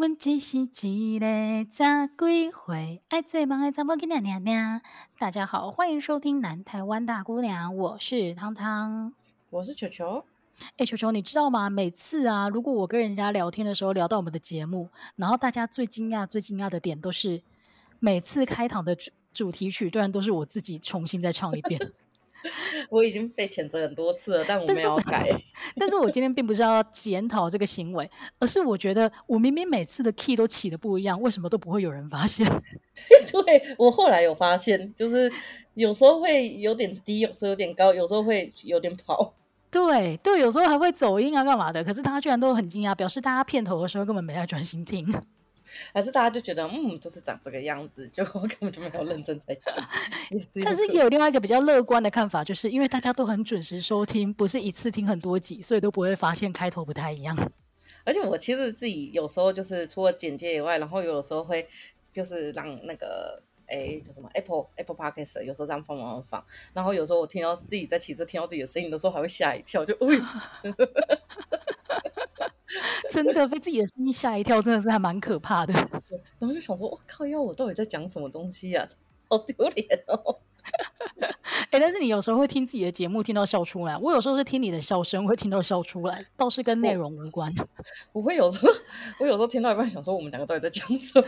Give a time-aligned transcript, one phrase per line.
[0.00, 4.80] 阮只是一个十几岁爱做梦的查某囡仔娘娘。
[5.18, 9.12] 大家好，欢迎收听南台湾大姑娘，我是汤汤，
[9.50, 10.24] 我是球球。
[10.78, 11.68] 哎，球球，你知道吗？
[11.68, 17.42] 每次啊，如果我跟人家聊天的时候聊到我们的节目，然后大家最惊讶、最惊讶的点都是，
[17.98, 21.78] 每次开场的主主题曲，当然都是我自己重新再唱一遍。
[22.88, 25.28] 我已经被谴责很多次了，但我没有改。
[25.76, 32.46] 但是，我今天并不是要检讨这个行为，而是我觉得我明明每次的 key 都起的不一样，为什么都不会有人发现？
[33.30, 35.30] 对，我后来有发现，就是
[35.74, 39.34] 有时候会有点低，有时候有点高，有时候会有点跑。
[39.70, 41.84] 对对，有时候还会走音啊，干嘛的？
[41.84, 45.06] 可是他居然都很惊讶，表示大家片头的时候根本没在专心听。
[45.92, 49.62] 还是大家就觉得，嗯，就是长这个样子，就 根本就没有认真在听。
[50.62, 57.36] 但是也有另外一个比较乐观的看法，就是因为大家都很准时收听，不是一次听很多集，所以都不会发现开头不太一样。
[58.04, 61.68] 而且我其实自己有时候就是除了简介以外，然后有的时候会
[62.10, 70.18] 就是让那个哎叫什么 Apple Apple Podcast 有时候这样放放放，然后有时候我听到自己在骑车听到自己的声音的时候，还会吓一跳，就哎。
[73.10, 75.72] 真的被自己的声音吓一跳，真的是还蛮可怕的。
[76.38, 78.86] 然后就想说，我靠，要我到底在讲什么东西呀？
[79.28, 80.40] 好丢脸哦！
[81.22, 83.96] 哎、欸，但是你有时候会听自己的节目，听到笑出来。
[83.96, 87.52] 我有时候是听你的笑声，会听到笑出来，倒是跟内容无关。
[88.12, 88.72] 我会有时候，
[89.20, 91.26] 我有时候听到一半，想说我们两个到底在讲什么？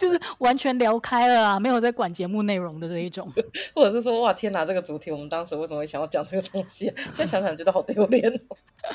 [0.00, 3.30] 就是完全聊开了啊，没有在管节目内容的这一种，
[3.76, 6.86] 或者是说，哇，天哪，这个主题我们当时为什么会想要讲这个东西？
[7.12, 8.26] 现在想想觉得好丢脸。
[8.48, 8.56] 哦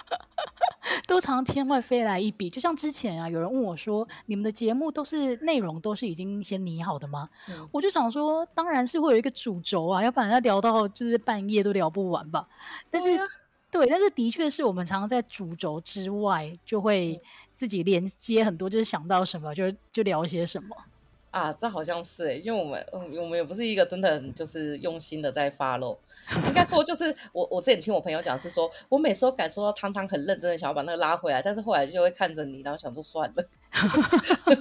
[1.07, 12.47] 都常天外飞来一笔，就像之前啊，有人问我说：“你们的节目都是内容都是已经先拟好的吗？”嗯、我就想说，当然是会有一个主轴啊，要不然要聊到就是半夜都聊不完吧。
[12.89, 13.27] 但是，对，啊、
[13.71, 17.21] 对，但是的确是我们常常在主轴之外，就会
[17.53, 20.75] 自己连接很多，就是想到什么就就聊些什么。
[21.35, 25.97] 啊，这好像是诶，因为我们，嗯，我们也不是一个真的很就是用心的在 follow，
[26.47, 33.43] 应该说就是我，我之前听我朋友讲是说，我每次都感受到汤汤很认真的想要把那个拉回来，但是后来就会看着你，然后想说算了，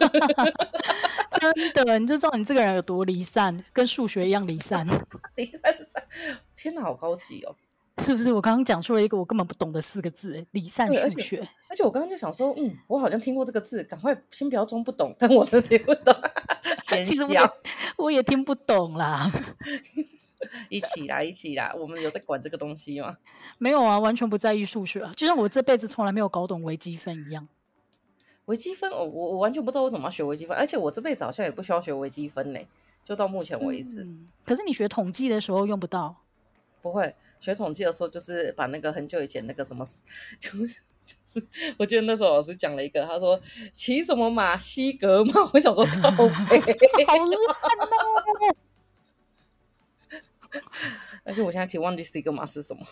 [1.30, 1.54] 真
[1.86, 4.84] 的，你就知道你这个人有多离散，跟数学一样离散，
[5.36, 6.02] 离散散，
[6.56, 7.54] 天哪，好高级哦。
[7.98, 10.44] 是不是我刚刚讲出了一个我根本不懂的四个字？
[10.50, 11.38] 离散数学。
[11.38, 16.12] 而且，而且我刚刚就想说，嗯，我好像听过这个字，赶快先不要装不懂，但我真的听不懂。
[17.04, 17.40] 其实我也，
[17.96, 19.30] 我也听不懂啦。
[20.68, 23.16] 一起啦，一起啦，我们有在管这个东西吗？
[23.58, 27.48] 没有啊，完全不在意数学啊，就像我这辈子从来没有搞懂微积分一样。
[28.44, 32.60] 微积分，我我我完全不知道我怎么要学微积分，而且我这辈子好像也不需要学微积分呢，
[33.02, 34.02] 就到目前为止。
[34.02, 36.14] 嗯，可是你学统计的时候用不到。
[36.82, 39.82] 不会学统计的时候，就是把那个很久以前那个什么，
[40.38, 40.50] 就
[41.04, 41.46] 就 是
[41.78, 43.40] 我记得那时候老师讲了一个，他说
[43.72, 46.10] 骑什么马西格玛， 我想说靠
[46.48, 46.58] 背，
[47.06, 47.26] 好烂
[47.80, 48.56] 哦！
[51.24, 52.86] 而且我现在其实忘记西格玛是什么。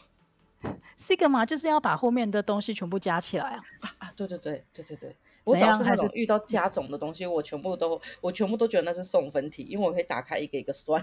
[1.02, 3.60] 西格玛就是要把后面的东西全部加起来啊！
[3.98, 11.02] 啊，对对对对对对，我只要是那种遇到加总的东西，我全部都我全部都觉得那是送分题，因为我可以打开一个一个算。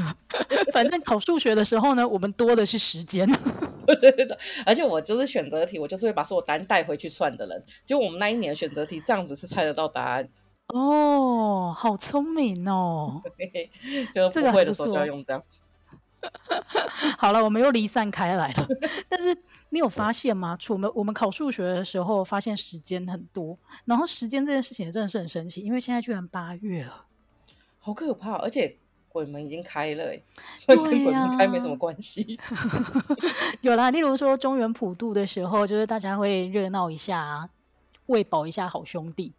[0.72, 3.28] 反正考数学的时候呢，我们多的是时间。
[3.86, 7.62] 对对对，而且我就是选择题，我就是会把所有答案带回去算的人。
[7.84, 10.26] 就我们那一年选择题这样子是猜得到答案。
[10.68, 13.20] 哦，好聪明哦！
[14.14, 15.42] 就不会的时候就要用这样。
[17.18, 18.68] 好了，我们又离散开来了。
[19.08, 19.36] 但是
[19.70, 20.56] 你有发现吗？
[20.58, 27.06] 除我们我们考数学的时候，发现时间很多，然后时间这件事情也真的是很神奇，因为现在居然八月了，
[27.78, 28.34] 好可怕！
[28.36, 28.76] 而且
[29.08, 30.04] 鬼门已经开了，
[30.58, 32.38] 所以跟鬼门开没什么关系。
[32.42, 32.56] 啊、
[33.60, 37.48] 有啦，例如说中原普渡的时候，就是大家会热闹一下，
[38.06, 39.32] 喂饱一下好兄弟。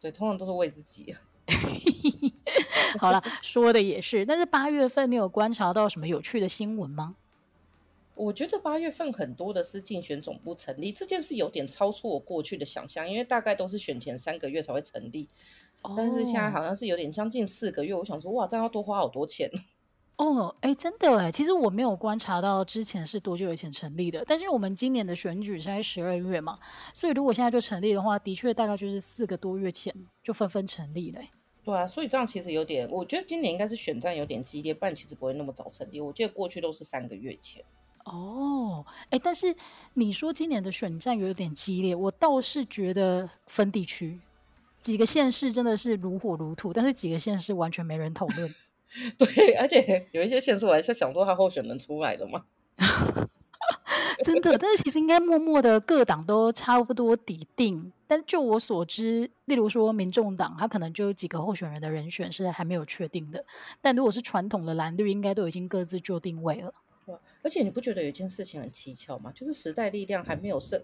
[0.00, 1.14] 对，通常都是为自己。
[2.98, 4.24] 好了，说的也是。
[4.24, 7.16] 但是八月份你有观察到什么有趣的新闻吗？
[8.14, 15.26] 我觉得八月份很多的是竞选总部成立这件事，有点超出我过去的想象，因为大概都是选前三个月才会成立，
[15.80, 17.94] 哦、但是现在好像是有点将近四个月。
[17.94, 19.50] 我想说，哇，这样要多花好多钱
[20.16, 20.54] 哦。
[20.60, 26.58] 哎，真的哎，其实我没有观察到之前是多久以前成立的，但是我们今年的选举是在十二月嘛，
[26.92, 31.22] 所以如果现在就成立的话，的确大概就是四个多月前就纷纷成立了。
[31.70, 36.00] 对啊，所以这样其实有点，我觉得今年应该是选战有点激烈，不然其实不会那么早成立。
[36.00, 37.64] 我记得过去都是三个月前。
[38.06, 39.54] 哦，哎，但是
[39.94, 44.18] 你说今年的选战有点激烈，我倒是觉得分地区，
[44.80, 48.54] 几个县市真的是如火如荼，但是几个县市完全没人讨论。
[49.16, 52.44] 对，而且有一些县市我还是想说他候选人出来的嘛。
[54.24, 57.92] 真的，但是其实应该默默的各党都差不多底定。
[58.10, 63.44] 但就我所知，例如说民众党，他可能就有几个候选人的人选是还没有确定的。
[63.80, 66.74] 但如果是传统的蓝绿，应该都已经各自就定位了。
[67.42, 69.32] 而且你不觉得有一件事情很蹊跷吗？
[69.34, 70.80] 就是时代力量还没有盛，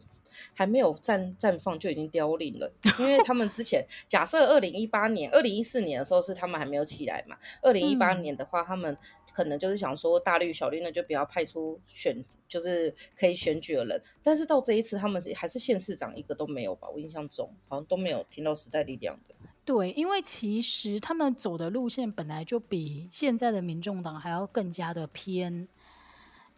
[0.55, 2.73] 还没有绽绽放就已经凋零了。
[2.99, 7.37] 因为他们之前假设二零一八年、二零一四年的时候是他们还没有起来嘛。
[7.63, 8.97] 二零一八年的话，他们
[9.33, 14.03] 可能就是想说大绿小绿呢就不要派出选，就是可以选举的人。
[14.23, 16.89] 但是到这一次，他们还是县市长一个都没有吧？
[16.89, 19.35] 我印象中好像都没有听到时代力量的。
[19.65, 25.67] 对，因为其实他们走的路线本来就比现在的民众党还要更加的偏。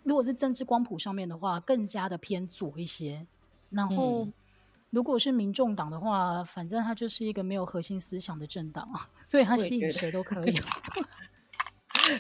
[0.05, 3.27] 如果是政治光谱上面的话，更加的偏左一些。
[3.71, 4.27] 然后，
[4.91, 10.59] 如果是民众党的话，反正它就是一个没有核心思想的政党啊，所以它吸引谁都可以。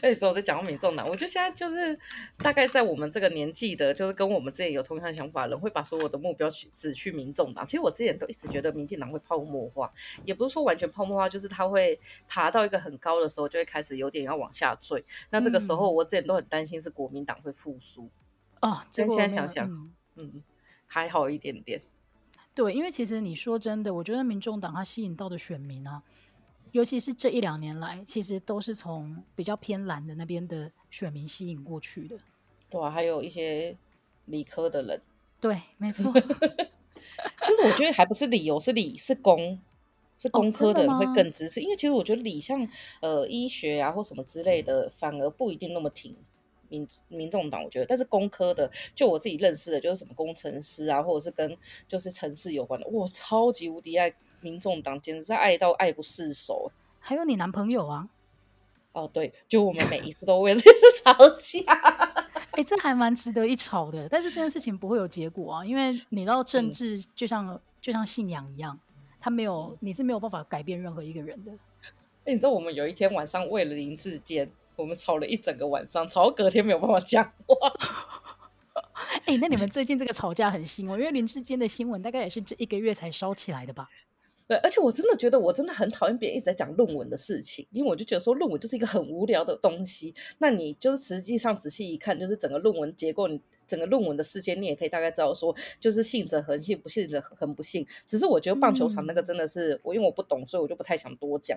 [0.02, 1.98] 哎，之后再讲到民众党，我觉得现在就是
[2.38, 7.66] 大概在我们这个年纪的，就是跟我们之前有同样想法的人，会把所有的目标去指去民众党。
[7.66, 9.92] 其实我之前都一直觉得民进党会泡沫化，
[10.24, 15.04] 也不是说完全泡沫化，就是它会爬到一个很高的时候，就会开始有点要往下坠。
[15.30, 18.10] 那这个时候，我之前都很担心是国民党会复苏。
[18.60, 20.42] 哦、嗯，现在想想，嗯，嗯，
[20.86, 21.80] 还好一点点。
[22.54, 26.02] 对，因为其实你说真的，我觉得民众党它吸引到的选民啊。
[26.72, 32.16] 尤其是这一两年来，其实都是从比较偏蓝的那边的选民吸引过去的。
[32.70, 33.76] 对啊，还有一些
[34.26, 35.00] 理科的人。
[35.40, 36.12] 对，没错。
[37.42, 39.58] 其实我觉得还不是理由，是理是工，
[40.16, 41.60] 是工科的人会更支持。
[41.60, 42.68] 哦，因为其实我觉得理像
[43.00, 46.14] 呃医学啊或什么之类的，反而不一定那么挺
[46.68, 47.62] 民民众党。
[47.62, 51.56] 我觉得，但是工科的，就我自己认识的，就是什么工程师啊，或者是跟
[51.86, 54.14] 就是城市有关的，哇，超级无敌爱。
[54.40, 56.70] 民众党简直是爱到爱不释手，
[57.00, 58.08] 还有你男朋友啊？
[58.92, 61.72] 哦，对，就我们每一次都为这件事吵架，
[62.32, 64.08] 哎、欸，这还蛮值得一吵的。
[64.08, 68.76] 但是这件事情不会有结果啊，因为你到政治就像、嗯、就像信仰一样，
[69.20, 71.52] 他没有你是没有办法改变任何一个人的。
[71.52, 77.54] 哎、欸，你知道我们有一天晚上为了林志坚，我们吵了一整个晚上，吵到隔天没有办法讲话。
[79.26, 83.88] 哎、欸，那你们最近这个吵架很新哦，因为林志坚的新闻大概也是这一个月才烧起来的吧？
[84.48, 90.14] 对，而且我真的觉得，我真的很讨厌别人一直在讲论文的事情，因为我就觉得说论文就是一个很无聊的东西。
[90.38, 93.28] 那你就是实际上仔细一看，就是整个论文结构，
[93.68, 97.86] 整个论文的世界，你也可以大概知道说，就是信者恒信，不信者恒不信。
[98.08, 101.56] 只是我觉得棒球场那个真的是、嗯、我，因为我不懂，所以我就不太想多讲。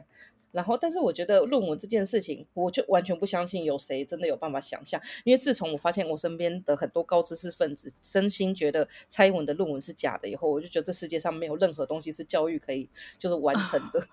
[0.52, 5.02] 然后，但是我觉得论文这件事情，我就完全不相信有谁真的有办法想象。
[5.24, 14.06] 因为自从我发现我身边的很多高知识分子真心觉得蔡英文的论文是假的以后，我就觉得这世界上没有任何东西是教育可以就是完成的。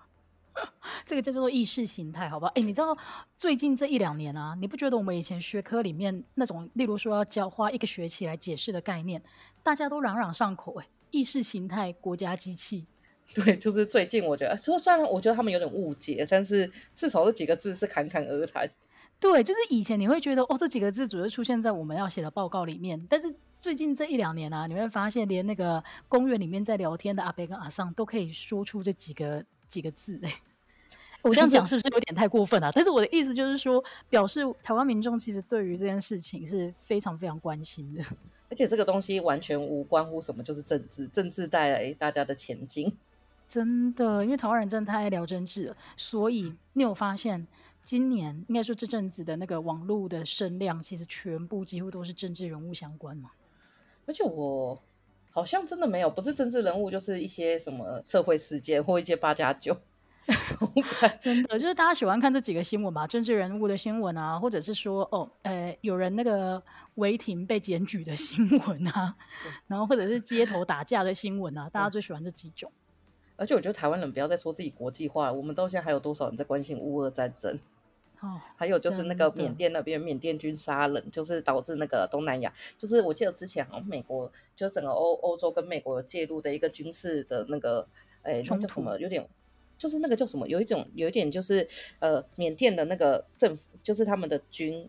[1.05, 2.51] 这个叫做意识形态，好不好？
[2.55, 2.97] 哎，你知道
[3.35, 9.21] 最近这一两年啊，你不觉得我们以前学科里面那种，例如说要教花一个学期来解释的概念，
[9.63, 10.79] 大家都朗朗上口？
[10.79, 12.87] 哎，意识形态国家机器。
[13.35, 18.67] 对，就是最近我觉得，说虽然我觉得他们有点误解，但是至少这几个字是侃侃而谈。
[19.19, 30.19] 对，就是以前你会觉得哦，这几个字主要出现在我们要写的报告里面，但是最近这一两年啊，你会发现连那个公园里面在聊天的阿贝跟阿桑都可以说出这几个几个字。
[30.23, 30.33] 哎，
[31.21, 32.71] 我这样讲是不是有点太过分啊？
[32.73, 38.03] 但是我的意思就是说，表示台湾民众其实对于这件事情是非常非常关心的，
[38.49, 42.95] 而且这个东西完全无关乎什么，就是政治，政治带来大家的前进。
[43.47, 47.45] 真的，因为台湾人真的太爱聊政治了，所以你有发现，
[47.83, 53.31] 今年应该说这阵子的那个网络的声量，其实全部几乎都是政治人物相关嘛。
[54.05, 54.81] 而且我
[55.31, 59.75] 好像真的没有，不是政治人物，就是一些什么社会事件或一些八加九。
[61.19, 66.61] 真的，就是大家喜欢看这几个新闻嘛，政治人物的新闻啊，或者是说哦，呃，有人那个
[66.95, 69.15] 违停被检举的新闻啊，
[69.67, 72.71] 然后或者是街头打架的新闻啊，大家最喜欢这几种。
[73.35, 77.57] 而且我觉得台湾人不要再说自己国际化，我们到现在还有多少人在关心乌俄战争？
[78.19, 87.87] 哦，还有就是那个缅甸那边缅甸军杀人，就是导致那个东南亚，就是我记得之前好像美国就是整个欧欧洲跟美国有介入的一个军事的那个，
[88.23, 88.99] 哎，那叫什么？
[88.99, 89.25] 有点
[89.79, 90.47] 就是那个叫什么？
[90.47, 91.67] 有一种有一点就是
[91.97, 94.87] 呃，缅甸的那个政府，就是他们的军，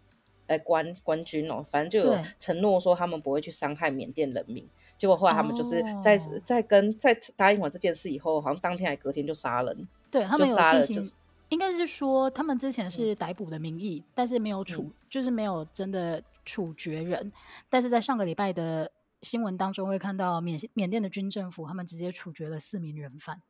[0.49, 4.69] 哎，官官军哦，反正就有承诺说他们不会去伤害缅甸人民。
[4.99, 6.45] 结果后来他们就是在、oh.
[6.45, 9.89] 在跟在答应完这件事以后，好像当天还隔天就杀人。
[10.11, 11.13] 对，他们有进行，就是、
[11.49, 17.33] 应该是说他们之前是逮捕的名义，嗯、但是没有处、嗯，就是没有真的处决人。
[17.71, 18.91] 但是在上个礼拜的
[19.23, 23.41] 新闻当中会看到缅缅甸的军政府，他们直接处决了四名人犯，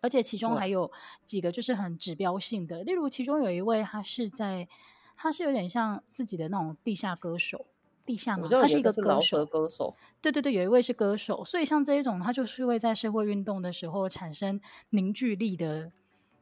[0.00, 0.90] 而且其中还有
[1.24, 4.68] 几个就是很指标性的，例如其中有一位他是在
[5.16, 7.66] 他是有点像自己的那种地下歌手。
[8.06, 9.94] 地下嘛，他是一个歌手歌手。
[10.22, 15.92] 对对对，有一位是歌手，所以像这一种，他就是会在社会运动的时候产生凝聚力的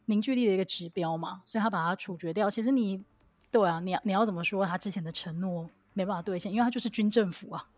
[0.05, 2.49] 凝聚力的一个指标嘛，所以他把他处决掉。
[2.49, 3.03] 其实你
[3.51, 7.69] 对啊，你你要怎么说他之前的承诺没办法兑现，因为他就是军政府啊。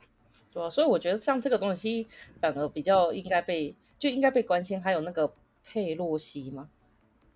[0.52, 2.06] 对啊，所以我觉得像这个东西
[2.42, 4.78] 反而比较应该被就应该被关心。
[4.78, 5.32] 还有那个
[5.70, 6.70] 佩洛西吗？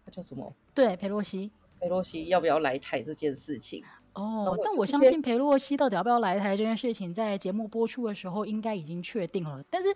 [0.05, 0.51] 他叫什么？
[0.75, 1.51] 对，佩洛西。
[1.79, 3.85] 佩洛西要不要来台这件事情？
[4.15, 9.63] 哦，但我相信裴洛西到底要不要来台这件事情，在节目播出的时候应该已经确定了。
[9.69, 9.89] 但是，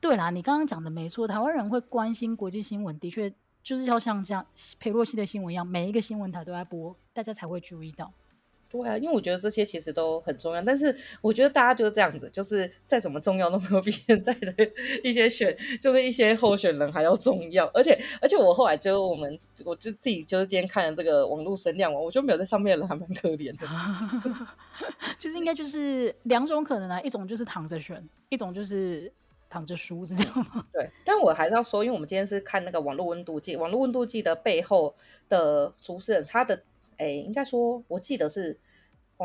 [0.00, 3.32] 对啦，你刚刚讲的没错，台湾人会关心国际新闻，的确
[3.62, 4.44] 就是要像这样
[4.80, 8.12] 裴洛西的新闻一样，每一个新闻台都在播，大家才会注意到。
[8.74, 14.52] 对啊，因为我觉得这些其实都很重要，但是我觉得大家就是这样子，就是再怎么重要都没有比现在的
[15.04, 17.66] 一些选，就是一些候选人还要重要。
[17.72, 23.68] 而且而且我后来就我们，我就自己就是今天看了这个网络声量，我觉得没有在上面的人还蛮可怜的。
[25.20, 29.12] 就是应该就是两种可能啊，一种就是躺着选，一种就是
[29.48, 30.66] 躺着输，是这样吗？
[30.74, 34.96] 对，但我还是要说，因为我们今天是看那个网络温度计，网络温度计的背后
[35.28, 36.60] 的主持人，他的。
[36.96, 38.56] 哎，应该说，我记得是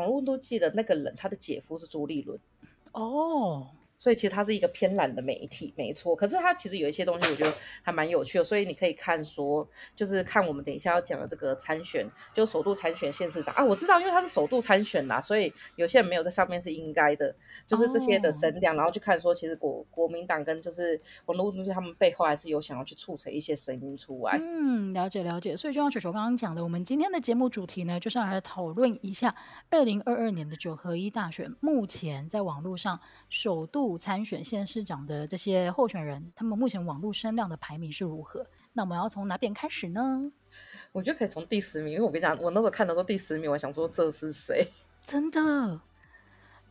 [0.00, 2.38] 网络都记得那个人，他的姐夫是朱立伦
[2.92, 3.68] 哦。
[4.00, 6.16] 所以其实它是一个偏懒的媒体，没错。
[6.16, 7.52] 可是它其实有一些东西，我觉得
[7.82, 8.44] 还蛮有趣的。
[8.44, 13.62] 所以你可以看说，就是看我们等一下要讲的这个参选，就首度参选县市长啊。
[13.62, 17.36] 我知道，因为他是首度参选啦，所以有些人没有在上面是应该的。
[17.66, 24.38] 就是这些的声量，然后去看说，其实国国民党跟就是网络东西，他们背后还是有想要去促成一些声音出来。
[24.40, 25.54] 嗯，了解了解。
[25.54, 29.34] 所以就像球球刚刚讲的，我们今天的节目主题呢，就是要来讨论一下
[29.68, 33.89] 二零二二年的九合一大选，目前在网络上首度。
[33.96, 38.46] 参选县市长的这些候选人，他们目前网络声量的排名是如何？
[38.72, 40.32] 那我们要从哪边开始呢？
[40.92, 44.66] 我觉得可以从第十名，因为我跟你讲，我那时候看的时候第十名，我想说这是谁？
[45.04, 45.80] 真的？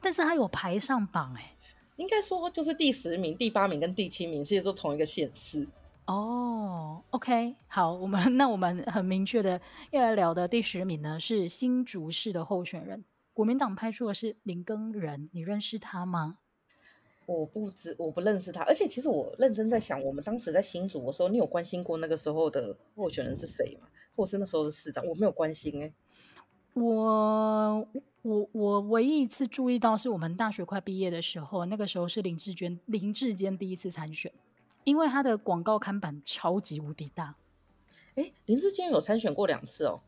[0.01, 1.55] 但是他有排上榜哎，
[1.97, 5.67] 应该说就是第十名、第八名跟第七名其实都同一个县市
[6.05, 7.03] 哦。
[7.09, 9.59] OK，好，我们那我们很明确的
[9.91, 16.38] 要来聊的第十名呢是新竹市的候选人，国民党派出的是林耕仁，你认识他吗？
[17.29, 23.87] 我不知，我不认识他，而且其实我认真在想，我们当时在新竹的时候，你有关心过那个时候的候选人是谁吗？
[24.15, 25.05] 或是那时候的市长？
[25.05, 25.93] 我没有关心哎、欸。
[26.73, 27.87] 我
[28.23, 34.33] 我我唯一一次注意到是我们大学快毕业的时候，那个时候是林志娟林志坚第一次参选，
[34.83, 37.35] 因为他的广告看板超级无敌大。
[38.15, 40.01] 哎，林志坚有参选过两次哦。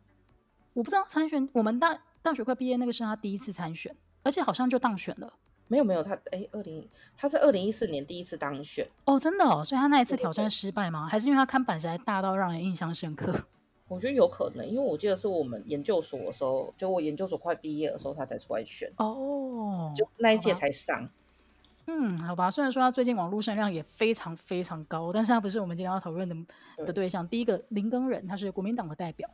[0.73, 5.31] 我不知道参选，我们大大学快毕业那个是他第一次参选，而且好像就当选了。
[5.71, 6.85] 没有没有，他哎，二零
[7.15, 11.07] 他是二零一四年第一次当选哦，真的哦，所以他那一次挑战失败吗？
[11.09, 13.33] 还是因为他看板实在大到让人印象深刻？
[13.87, 21.09] 我觉得有可能，因为我记得是我们研究所的时候，就我研究所快毕业的时候，他才出来选哦，就那一届才上。
[21.87, 26.35] 嗯，好吧，虽然说他最近网络声量也非常非常高，但是他不是我们今天要讨论的
[26.85, 27.25] 的对象。
[27.25, 29.29] 第一个林耕仁，他是国民党的代表。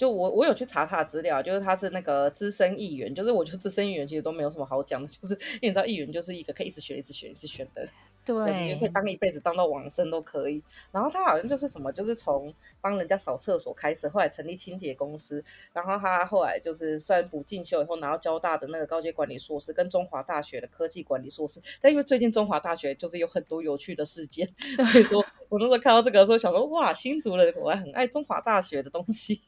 [0.00, 7.86] 就我我有去查他的资料，就是他是那个资深议员，就是我觉得资深议员其实都没有什么好讲的，就是 因为你知道议员就是一个可以一直选、一直选、一直选的。
[8.22, 10.62] 对，你就可以当一辈子，当到往生都可以。
[10.92, 21.60] 然后他好像就是什么，就是从帮人家扫厕所开始，后来成立清洁公司，然后他后来就是虽然补进修以后，拿到交大的那个高阶管理硕士，跟中华大学的科技管理硕士。
[21.80, 24.46] 但因为最近中华大学就是有很多有趣的事件，
[24.92, 29.40] 所以说我那时候看到这个的时候，想说哇，新竹人我还很爱中华大学的东西。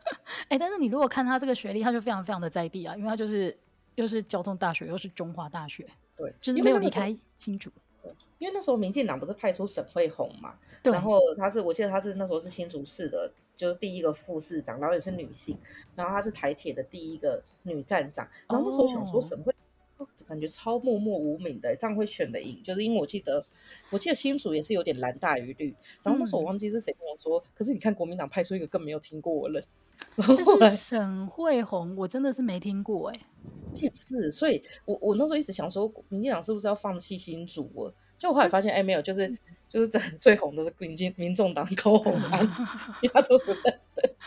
[0.48, 3.56] 哎，但是你如果看他这个学历，他就非常非常的在地啊，因为他就是
[3.94, 7.70] 又是交通大学，又是中华大学，对，就是没有离开新竹。
[8.44, 15.56] 因为那时候民进党不是派出沈慧红嘛，对，然后她是我记得她是那时候是新竹市的，就是第一个副市长，然后也是女性，
[15.96, 19.50] 然后她是台铁的第一个女站长，然后那时候想说沈慧，
[19.96, 23.42] 哦，感觉超默默无名的，这样会选的赢，就是因为我记得
[23.88, 29.62] 我记得新竹也是有点蓝大于绿，然后那时候我忘记是谁跟我说，嗯、可是你看国民党派出一个更没有听过我了，
[30.18, 30.36] 但
[30.70, 33.26] 是沈慧红我真的是没听过哎、欸，
[33.72, 37.94] 也是，所以我我那时候一直想说，民进党是不是要放弃新竹了？
[38.24, 39.28] 就我后来发现，哎、欸，没有，就是
[39.68, 42.48] 就是最最红的是民进民众党高 红安，
[42.98, 43.62] 其他都不认
[43.94, 44.18] 得。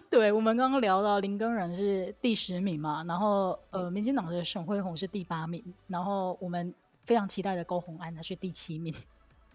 [0.10, 6.74] 对，我们刚刚聊到林根仁是第十名嘛，然后呃，民进党的沈惠虹是第八名，然后我们
[7.06, 8.94] 非常期待的高虹安他是第七名。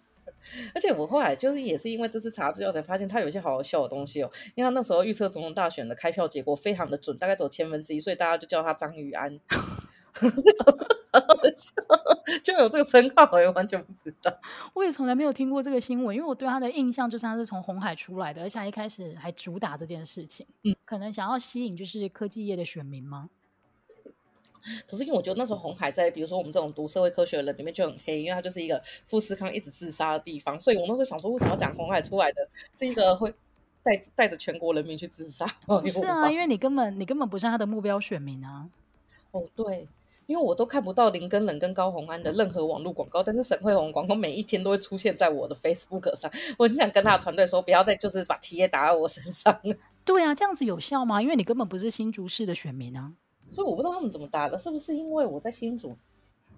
[0.74, 9.40] 而且我后来就是也是因为这次查资料才发现他有一些好好笑的东西哦，因为他那时候预测总统大选的开票结果非常的准，大概走千分之一，所以大家就叫他张宇安。
[12.44, 14.34] 就有这个称号，我也完全不知道。
[14.74, 20.46] 我也从来没有听过这个新闻，因为我对他的印象就是他是从红海出来的，而且他一开始还主打这件事情。
[20.64, 23.30] 嗯，可能想要吸引就是科技业的选民吗？
[24.88, 33.32] 可是因为我觉得那时候红海在，比如说我们这种读社会科学的人里面就很黑，因为它就是一个富士康一直自杀的地方，所以我那时候想说，为什么要讲红海出来的是一个会
[33.84, 35.46] 带带着全国人民去自杀？
[35.68, 38.68] 不是啊，因为你根本你根本不是他的目标选民啊。
[39.30, 39.88] 哦，对，
[40.28, 46.32] 因为我都看不到林根冷跟高红安的任何网络广告，但是沈慧红广告每一天都会出现在我的 Facebook 上。
[46.58, 49.60] 我很想跟他的团队说，不要再就是把贴打在我身上。
[50.04, 51.22] 对啊，这样子有效吗？
[51.22, 53.12] 因为你根本不是新竹市的选民啊，
[53.50, 55.96] 所以我不知道他们怎么打的，是不是因为我在新竹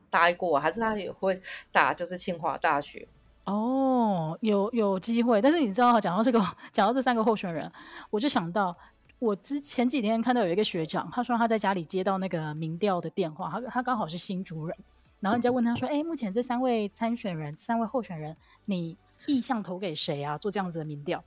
[0.09, 1.39] 待过，还是他也会
[1.71, 3.07] 打就是清华大学？
[3.45, 6.39] 哦，有有机会，但是你知道，讲到这个，
[6.73, 7.71] 讲到这三个候选人，
[8.09, 8.75] 我就想到
[9.19, 14.77] 我之前几天看到有一个学长，他说他在家里接到那个民调的电话，他他刚好是新主人，
[15.19, 18.95] 然后人家问他说：“哎，目前这三位参选人，三位候选人，你
[19.25, 20.37] 意向投给谁啊？
[20.37, 21.23] 做这样子的民调？”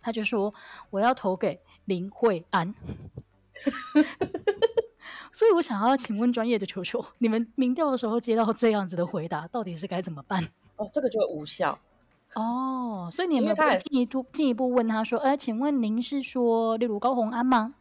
[0.00, 0.52] 他就说
[0.90, 2.74] ：“我要投给林慧安。
[5.32, 10.42] ”所以，我想要请问专业的球球，你们民调的时候接到这样子的回答，到底是该怎么办？
[10.76, 11.78] 哦，这个就会无效
[12.34, 13.08] 哦。
[13.10, 17.74] 所以你有没有进一步进一步问他说：“哎，请问您是说例如高虹安吗？”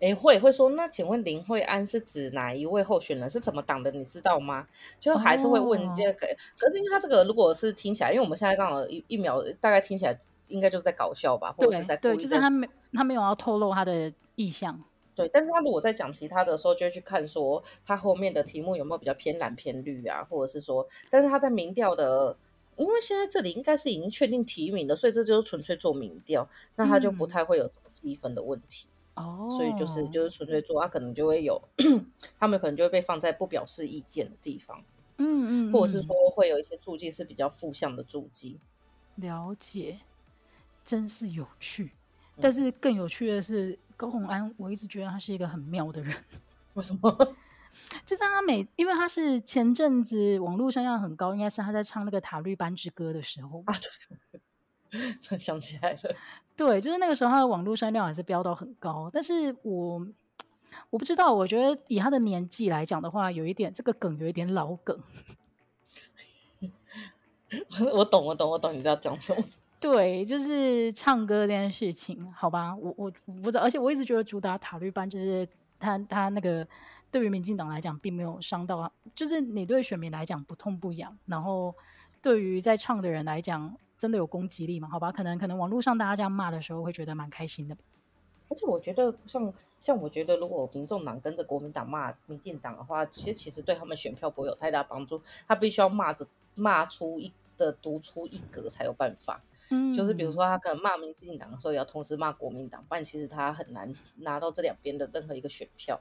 [0.00, 3.28] 哎，会会说，那请问林慧安是指哪一位候选人？
[3.28, 3.90] 是什么党的？
[3.90, 4.66] 你知道吗？
[5.00, 6.26] 就还是会问这个。
[6.26, 10.18] 哦、可是因为他这个如果是听起来，因为我们现在刚好一一秒大概听起来。
[10.48, 14.82] 应该就是在搞笑吧，或者是在对，对，就是他没他没有要透露他的意向，
[15.14, 15.28] 对。
[15.28, 22.34] 但是他如果在讲其他的时候，就会去看说他后面的题目有没有比较偏蓝偏绿啊，或者是说，但是他在民调的，
[22.78, 29.40] 因为现在这里应该是已经确定提名了，所以这就是纯粹做民调，那他就不太会有什么积分的问题哦。
[29.42, 31.60] 嗯、所以就是就是纯粹做，他可能就会有，
[32.38, 34.82] 他们可能就会被放在不表示意见的地方，
[35.18, 38.58] 嗯，嗯嗯，或者是说会有一些注记是比较负向的注记，
[39.16, 39.98] 了解。
[40.84, 41.90] 真是有趣，
[42.40, 46.16] 但是更有趣的是高洪安，我一直觉得他是一个很妙的人。
[46.72, 47.36] 为什么？
[48.04, 53.74] 就是他每，因为他是前阵子网络声量很高，应该是他在唱那个《塔绿班之歌》的时候啊，
[55.22, 55.98] 突然 想起来了。
[56.56, 60.06] 对，就是那个时候他的网络声量还是飙到很高，但是我
[60.90, 64.98] 我不知道，我觉得以他的年纪来讲的话，有一点这个梗有一点老梗。
[67.94, 69.42] 我懂，我懂，我懂，你知道讲什么？
[69.80, 75.48] 对，就是唱歌这件事情，好吧，我我我不知道，而且我一直觉得主打塔绿班就是
[75.78, 76.66] 他他那个
[77.10, 81.74] 对于民进党来讲并没有伤到，就是你对选民来讲不痛不痒，然后
[82.20, 84.88] 对于在唱的人来讲真的有攻击力嘛？
[84.88, 87.76] 好吧，可能可能网络上大家这样骂的时候会觉得蛮开心的，
[88.48, 99.40] 而且我觉得像像我觉得如果民众党跟着国民党骂民进党的话，其实其实对他们选票不会有太大帮助，他必须要骂着骂出一的独出一格才有办法。
[99.70, 106.00] 嗯，就是比如说他可能骂民进党的时候，也要同时骂国民党，不然其实他很难拿到这两边的任何一个选票。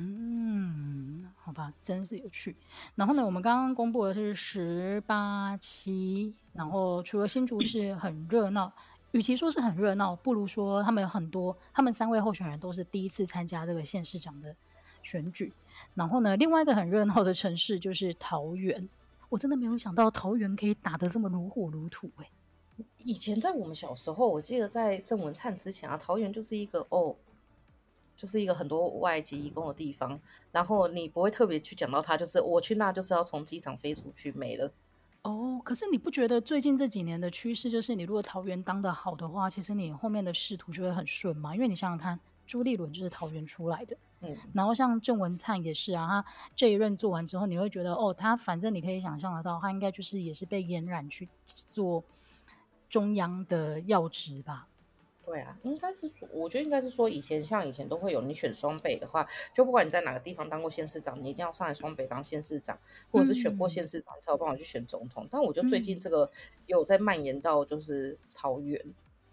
[0.00, 2.54] 嗯，好吧，真是有趣。
[2.94, 8.72] 然后呢，我们刚刚公布的是十八期，然后除了新竹市很热闹，
[9.10, 14.54] 与其说是很热闹，不如说他们有很多，他们三位候选人都是第一次参加这个县市长的
[15.02, 15.52] 选举。
[15.94, 18.88] 然后呢，另外一个很热闹的城市就是桃园，
[19.28, 22.30] 我真的没有想到桃园可以打得这么如火如荼，欸，
[22.98, 27.16] 以前在我们小时候，我记得在郑文灿之前啊，桃园就是一个哦，
[28.18, 30.20] 就是一个很多外籍移工的地方。
[30.52, 34.70] 然后你不会特别去讲到他，就是我去那就是要从机场飞出去没了。
[35.22, 41.54] 哦，可是你不觉得最近这几年的趋势就是，你如果桃园当的好的话，其实你后面的仕途就会很顺嘛？
[41.54, 52.04] 因为你想想看，朱立伦就是桃园出来的，嗯，然后像郑文灿也是啊，他这一任做完之后，你会觉得哦，他反正你可以想象得到，他应该就是也是被延染去做。
[52.88, 54.66] 中央的要职吧，
[55.28, 62.78] 对啊，应该是说，我觉得应该是说，以前像以前都会有，你选双北的话，就不管你在哪个地方当过县市长，你一定要上来双北当县市长，
[63.10, 65.24] 或者是选过县市长才有办法去选总统。
[65.24, 66.30] 嗯、但我觉得最近这个
[66.64, 68.82] 有在蔓延到就是桃园，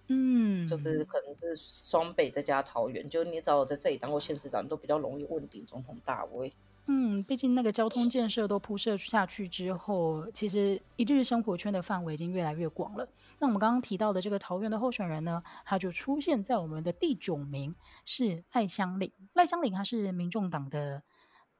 [0.10, 6.52] 嗯，就是可能是双北再加桃园，就你只要在这里当过县市长，都比较容易问鼎总统大位。
[6.88, 13.08] 嗯，毕竟那个交通建设都铺设下去之后，其实一日生活圈的范围已经越来越广了。
[13.40, 17.74] 那我们刚刚提到的这个桃园的候选人呢，他就出现在我们的第九名，
[18.06, 19.12] 是赖香伶。
[19.34, 21.02] 赖香伶他是民众党的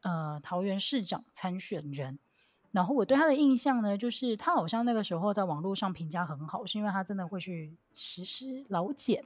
[0.04, 2.20] 呃桃园市长参选人。
[2.72, 9.24] 然后我对他的印象呢，就是他好像那个时候在网络上评价很好，是因为他真的会去实施老检。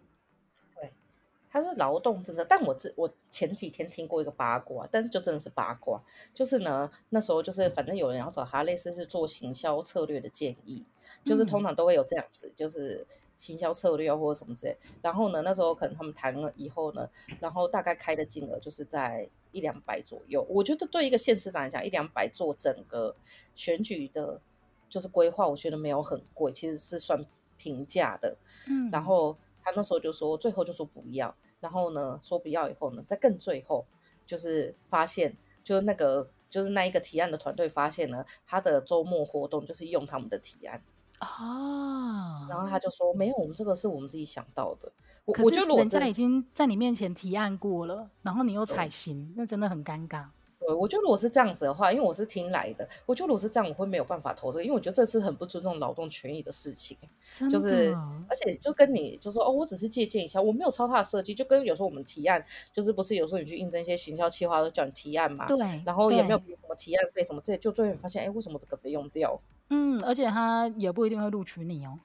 [1.51, 5.99] 他是劳动政策，但我这我前几天听过一个八卦，但是就真的是八卦，
[6.33, 10.85] 就是呢那时候就是反正有人要找他，类似是做行销策略的建议，
[11.25, 14.77] 就是通常都会有这样子，就是行销策略或者什么之类。
[15.01, 17.09] 然后呢那时候可能他们谈了以后呢，
[17.39, 20.45] 然后大概开的金额就是在一两百左右。
[20.47, 23.15] 我觉得对一个县市长来讲，一两百做整个
[23.55, 24.39] 选举的，
[24.87, 27.25] 就是规划，我觉得没有很贵，其实是算
[27.57, 28.37] 平价的。
[28.67, 33.85] 嗯，然后他那时候就说，最后就说不要，然后呢说不要以后呢，再更最后
[34.25, 40.81] 就是发现，就是那个就是那一个提案的团队发现呢，他的周末活动就是用他们的提案。
[41.19, 44.89] 啊，然后他就说没有，我们这个是我们自己想到的。
[45.25, 50.27] 我可是我觉得人家已经在你面前提案过了，然后你又采行，那真的很尴尬。
[50.59, 56.97] 对，我觉得如果是这样子的话，因为我是听来的，我觉得如果是这样，我会没有办法投这个，因为我觉得这是很不尊重劳动权益的事情。
[57.31, 57.95] 真的，就是
[58.27, 69.39] 而且就跟你就说哦，我只是借鉴一下，我没有抄他的设计，就跟有时候我们提案，就是不是有时候你去应征一些行销企划都叫你提案嘛，对，然后也没有给什么提案费什么这些，就最后发现哎，为什么这个被用掉？
[69.69, 71.99] 嗯，而且他也不一定会录取你哦。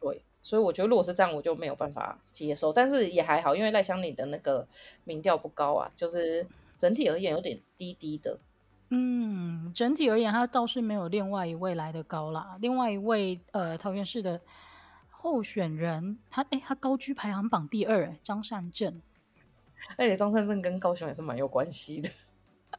[0.00, 2.72] 对，所以我觉得如果是这样，我就没有办法接受。
[2.72, 4.68] 但是也还好，因为赖香伶的那个
[5.04, 6.46] 民调不高啊，就是
[6.80, 8.40] 整体而言有点低低的。
[8.88, 12.56] 嗯，整体而言，他倒是没有另外一位来的高啦。
[12.58, 14.40] 另外一位呃，桃园市的
[15.10, 19.02] 候选人，他哎，他高居排行榜第二，张善政。
[19.98, 22.08] 而且张善政跟高雄也是蛮有关系的。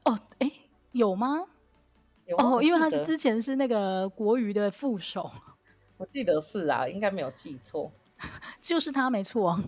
[0.06, 0.52] 哦，哎，
[0.94, 1.46] 有吗？
[2.40, 5.30] 哦，因为他是之前是那个国瑜的副手，
[5.98, 7.92] 我记得是啊，应该没有记错，
[8.60, 9.62] 就是他没错。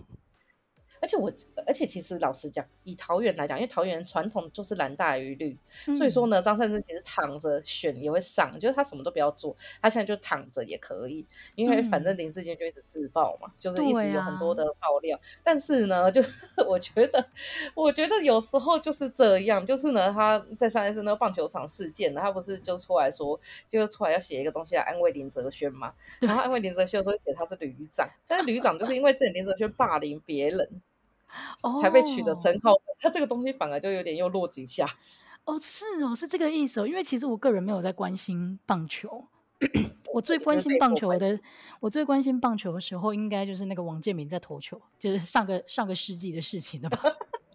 [1.04, 1.30] 而且我，
[1.66, 5.54] 而且其实老实讲，以桃园来讲，因为桃园传统就是蓝大于绿，
[5.86, 15.14] 嗯、所以说呢，张善政其实躺着选也会上，就是他什么都不要做，他现在就躺着也可以，因为反正林志坚就一直自爆嘛，嗯、就是一直有很多的爆料。
[15.14, 16.22] 啊、但是呢，就
[16.66, 17.22] 我觉得，
[17.74, 23.38] 我觉得有时候就是这样，就是呢，他在上一次那个棒球场事件呢，他不是就出来说，
[23.68, 30.80] 就出来要写一个东西来安慰林哲轩嘛，然后安慰林哲轩的时候写他是旅长，但是旅长就是因为之前林哲轩霸凌别人。
[31.80, 33.12] 才被取得称号，那、oh.
[33.12, 35.30] 这个东西反而就有点又落井下石。
[35.44, 36.86] 哦，是哦，是这个意思哦。
[36.86, 39.26] 因为其实我个人没有在关心棒球，
[40.12, 41.38] 我最关心棒球的，
[41.80, 46.98] 我最关心棒球的时候，应该就是那个王建民在投球，就是上个上个世纪的事情了吧，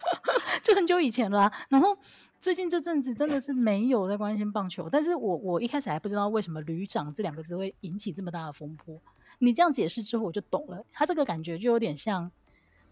[0.64, 1.54] 就很久以前了、啊。
[1.70, 1.98] 然后
[2.40, 9.02] 最近这阵子真的是没有在关心棒球，但是我我一开始还不知道为什么“旅长”这两个字会引起这么大的风波。
[9.40, 12.32] 你这样解释之后，我就懂了，他这个感觉就有点像。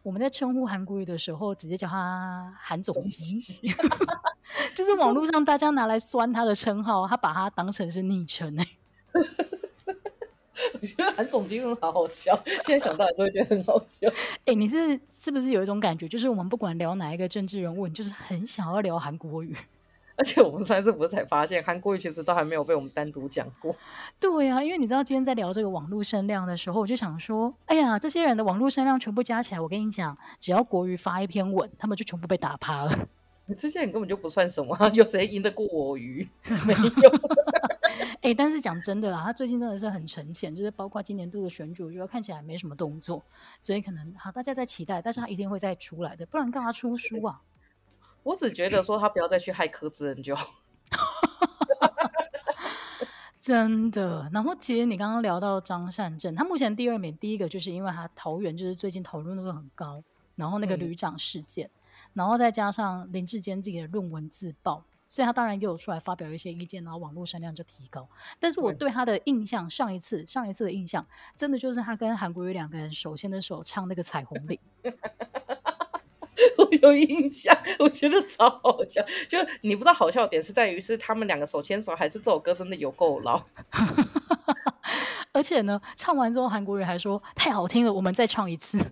[0.03, 3.69] 我们在称呼韩国语的时候，直接叫他韩总机，
[4.75, 8.65] 就是网络上大家拿来酸他的称号，他把他当成是昵称哎。
[10.79, 14.07] 我觉得韩总机真的好好笑，现在想到还是会觉得很好笑。
[14.45, 19.55] 哎、 欸，你是是不是有一种感觉，就是我们不管聊哪一个政治人物，你就是很想要聊韩国瑜？
[20.17, 23.73] 而且我们上次不是才发现，韩国语其实都还没有被我们单独讲过。
[24.19, 33.07] 对呀、啊，因为你知道今天在聊这个网络声量的时候，我就想说，哎呀，这些人的网络声量全部加起来，我跟你讲，只要国语发一篇文，他们就全部被打趴了。
[33.55, 36.27] 这些人根本就不算什么，有谁赢得过我瑜？
[36.65, 37.11] 没有。
[38.21, 43.23] 哎、欸，但是讲真的啦，他最近真的是很沉潜，就是包括今年度的选举，我觉得看起来没什么动作，
[43.61, 47.39] 所以可能好大家在期待，但是他一定会再出来的，不然干嘛出书啊？
[48.27, 50.45] 我只觉得说他不要再去害柯志恩就好，
[53.39, 54.29] 真的。
[54.33, 60.03] 然后其实你刚刚聊到张善政，他目前第二名，第一个就是因为他桃园就是最近讨论度很高，
[60.35, 61.71] 然后那个旅长事件，嗯、
[62.15, 68.09] 然后再加上林志坚自己的论文自爆，所以他当然也有出来发表一些意见，然后网络声量就提高。
[68.41, 74.59] 但是我对他的印象，上一次上一次的印象，真的就是他跟韩国瑜两个人手牵着手唱那个彩虹领。
[76.57, 79.03] 我有印象，我觉得超好笑。
[79.27, 83.41] 就你不知道好笑点是在于是他们两个手牵手，还是这首歌真的有够老？
[85.33, 88.77] 而且呢，唱完之后韩国人还说太好听了，我们再唱一次。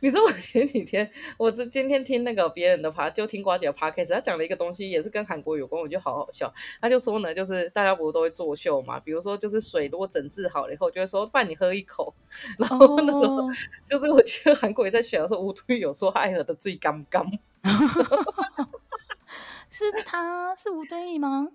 [0.00, 6.52] 你知道我前几天，我这今天听那个别人的趴，就听瓜姐的 podcast，他讲了一个东西，也是跟韩国有关，我觉得好好笑。
[6.80, 12.14] 他就说呢，就是大家不是都会作秀嘛，比如说就是水如果整治好了以后，就会说伴你喝一口。
[12.58, 13.50] 然后那时候、oh.
[13.84, 17.26] 就是我记得韩国也在选的时候，吴敦义有说爱喝的最刚刚。
[19.68, 21.48] 是他是吴敦义吗？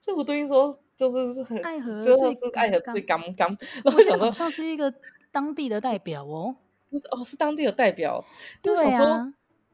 [0.00, 3.56] 是吴敦义说就是是很爱喝，就是爱喝最刚刚。
[3.84, 4.92] 然后想说好像是一个
[5.30, 6.56] 当地的代表哦。
[6.90, 8.24] 不是哦，是当地的代表。
[8.62, 9.32] 对啊，我想说，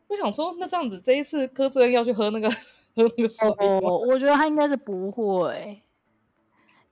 [0.08, 5.82] 我想说，那这样子，这一次柯志恩要去喝那个喝那个水哦，我觉得他应该是不会，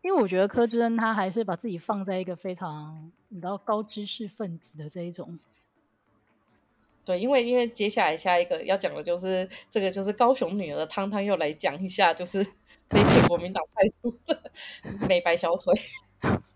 [0.02, 5.38] 因为我觉得柯志恩他还是把自己放在一个非常你知道高知识分子的这一种。
[7.04, 12.46] 对，因为因为接下来下一个要讲的就是这个，就是高雄女儿汤汤又来讲一下，就是
[12.88, 14.52] 这一次国民党派出的
[15.08, 15.74] 美白小腿。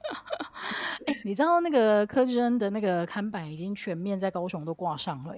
[1.07, 5.35] 哎、欸，你知道那个柯志恩的那个看板已经全面在高雄都挂上了，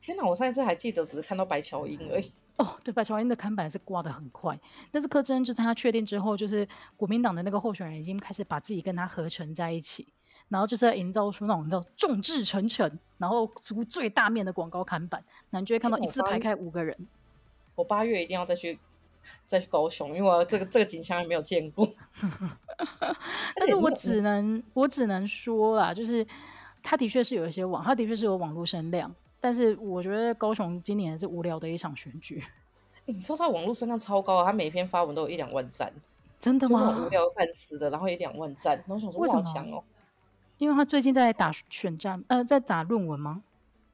[0.00, 0.24] 天哪！
[0.24, 2.32] 我上一次还记得只是看到白乔英而已。
[2.56, 4.58] 哦，对，白乔英的看板是挂的很快，
[4.90, 6.66] 但是柯志恩就是他确定之后，就是
[6.96, 10.08] 国民党的那个候选人已经开始把自己跟他合成在一起，
[10.48, 16.96] 然后就是要营造出那种叫众志成城，然后出最大面的广告看板，然后就会看到一字排开五个人。
[17.76, 18.76] 我八月一定要再去
[19.46, 21.88] 再去高雄，因为我这个这个景象还没有见过。
[23.56, 26.26] 但是我只能我只能说啦，就是
[26.82, 29.14] 他的确是有一些网，他的确是有网络声量。
[29.40, 32.42] 但是我觉得高雄今年是无聊的一场选举。
[33.06, 35.92] 你知道他网络声量超高啊，他每篇发文都有一两万赞，
[36.38, 37.04] 真的吗？
[37.04, 39.82] 无聊半死的，然后一两万赞，然后我想说哇，好强哦。
[40.58, 43.42] 因为他最近在打选战，呃，在打论文吗？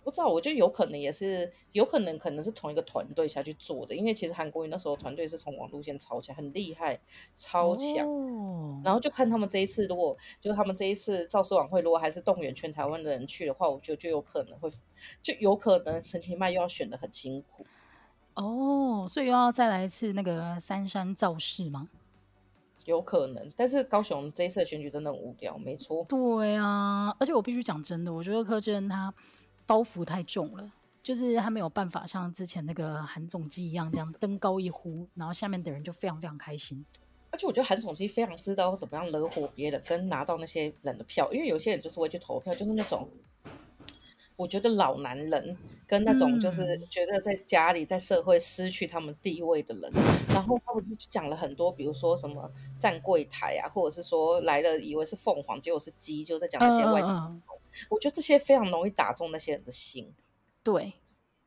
[0.02, 6.98] 不知道，我觉得有可能也是，有可能可能是同一个团队下去做的，因为其实韩国瑜那时候团队是从网路线超强，很厉害，
[7.36, 8.06] 超强。
[8.08, 8.43] 哦。
[8.84, 14.70] 然后就看他们这一次，如果就是他们这一次造势晚会，如果还是动员全台湾的人去的话，我觉得就有可能会，
[15.22, 17.66] 就有可能陈其迈又要选得很辛苦。
[18.34, 21.88] 哦，所以又要再来一次那个三山造势吗？
[22.84, 26.04] 有可能，但是高雄这一次的选举真的很无聊，没错。
[26.08, 29.12] 对啊，而且我必须讲真的，我觉得柯志恩他。
[29.66, 36.84] 包袱太重了，就是他没有办法像之前那个韩总机一样，这样登高一呼，然后下面的人就非常非常开心。
[37.34, 43.08] 而且我觉得韩总机非常知道怎么样惹火别人，跟拿到那些人的票，因为有些人就是会去投票，就是那种
[44.36, 57.08] 我觉得老男人跟那种就是觉得在家里在社会失去他们地位的人，嗯、然后他不是讲了很多，比如说什么站柜台啊，或者是说来了以为是凤凰，结果是鸡，就在讲那些外籍。
[57.10, 57.42] 嗯嗯
[57.88, 60.14] 我觉得这些非常容易打中那些人的心，
[60.62, 60.92] 对，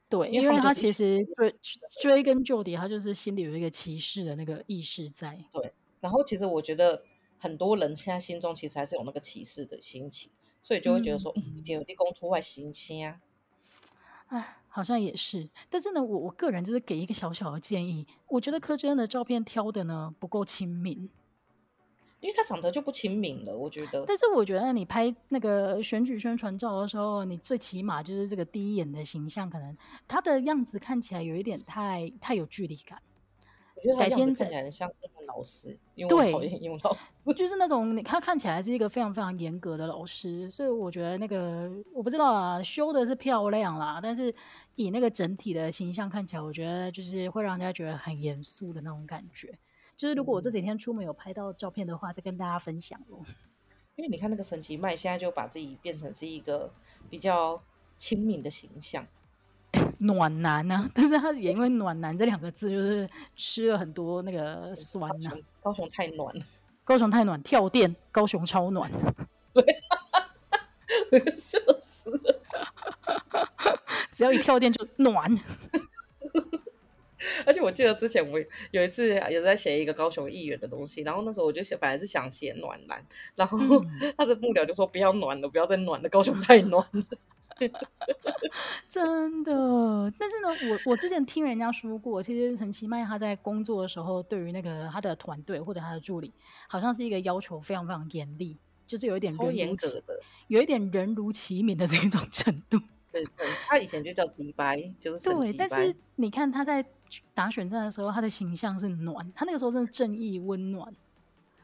[0.10, 1.56] 对，因为他其实追
[2.00, 5.38] 追根究底，他就是心里有一个歧视的那个意识在。
[5.52, 7.04] 对，然后其实我觉得
[7.38, 13.20] 很多人现在心中其实还是有那个歧视的心情，所以就会觉得说，嗯，有立功出外行星啊，
[14.28, 15.50] 哎，好像也是。
[15.70, 21.10] 但是呢，我我个人就是给一个小小的建议，我觉得柯志恩的照片挑的呢不够亲民。
[22.20, 24.04] 因为他长得就不亲民了，我觉得。
[24.08, 29.78] 但是我觉得你拍那个选举宣传照的时候，你最起码就是这个第一眼的形象，可能
[30.08, 33.00] 他的样子看起来有一点太太有距离感。
[33.76, 37.00] 我觉得他样子看起来很像英文老师，因为我讨厌英文老师。
[37.38, 44.34] 就是那种你他看起来是一个非常非常严格的老师，所以我觉得那个我不知道啦，修的是漂亮啦，但是
[44.74, 49.56] 以那个整体的形象看起来，我觉得就是会让人家觉得很严肃的那种感觉。
[49.98, 53.20] 就是如果我这几天出门有拍到照片的话，再跟大家分享咯。
[53.96, 56.72] 因为你看那个神奇麦现在就把自己变成是一个
[57.10, 57.60] 比较
[57.98, 59.04] 亲民的形象，
[60.02, 60.88] 暖男啊！
[60.94, 65.34] 但是他也因为暖男这两个字，就是吃了很多那个酸啊。
[65.62, 66.32] 高雄太暖，
[66.84, 68.92] 高雄太暖，跳电，高雄超暖。
[69.52, 69.66] 对，
[71.40, 72.42] 笑死了。
[74.12, 75.36] 只要一跳电就暖。
[77.46, 78.40] 而且我记得之前我
[78.72, 83.04] 有一次也是在写一个高雄议员的东西，然后那时候我就写本来是想写暖男，
[83.36, 83.58] 然后
[84.18, 87.04] 他的幕僚就说不要暖了，不要再暖了，高雄太暖了。
[88.88, 96.32] 真的，但是呢，我我之前听人家说过，其实陈其迈他在工作的时候，对于那个他的团队或者他的助理，
[96.70, 102.78] 好像是一个要求非常非常严厉，就是有一点人如其的，有一点人如其名的这种程度。
[103.12, 105.54] 对，对，他以前就叫鸡白，就是 对。
[105.54, 106.86] 但是你看他在
[107.34, 110.94] 打选战的时候，他的形象是暖，他那个时候真的正义温暖。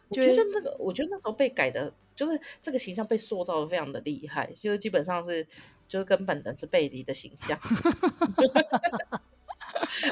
[0.10, 5.46] 我觉得那个，我觉得那时候被改的，就是这个形象被塑造的非常的厉害，就是基本上是
[5.88, 7.58] 就是跟本的是背离的形象。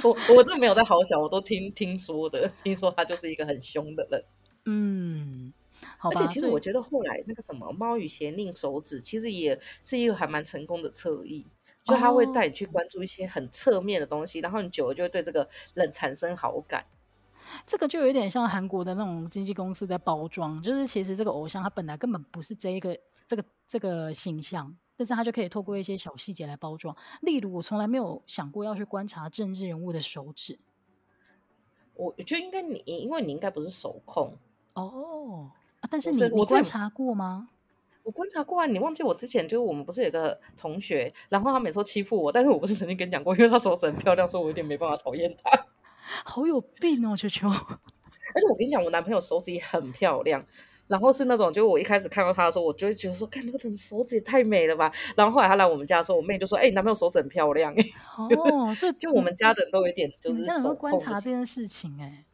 [0.03, 4.23] 我我真的没有在好小，我都听听说的，听说他就是一个很凶的人。
[4.65, 5.53] 嗯。
[5.97, 11.43] 而且其实我觉得后来那个什么猫与邪令手指，其实也是一个还蛮成功的侧翼，
[11.83, 16.85] 就他会带你去关注一些很侧面的东西，然后你久了就会对这个人产生好感。
[17.65, 26.95] 这个就有点像韩国的那种经纪公司在包装，就是其实这个偶像他本来根本不是这一个这个这个形象，但是他就可以透过一些小细节来包装。
[27.21, 30.59] 例如，我从来没有想过要去观察政治人物的手指，
[31.95, 34.37] 我觉得应该你，因为你应该不是手控
[34.73, 35.51] 哦。
[35.81, 37.49] 啊、但是你我观察过吗？
[38.03, 38.65] 我观察过啊！
[38.65, 45.65] 你忘记我之前就是我们不是有个同学，然后他每次欺负我，但是我不是曾经跟你讲过，因为他手指很漂亮，所以我有点没办法讨厌他。
[46.25, 47.47] 好有病哦，球球！
[47.47, 50.43] 而且我跟你讲，我男朋友手指也很漂亮，
[50.87, 54.91] 然后是那种，就我一开始看到他的时候，我就会觉得说，看那个人手指也太美了吧。
[55.15, 57.73] 然后后来他来我们家的时候，我妹就说：“哎、欸，你男朋友手指很漂亮。”
[58.17, 62.25] 哦， 所以就我们家的人都有一点就是手观察这件事情哎、欸。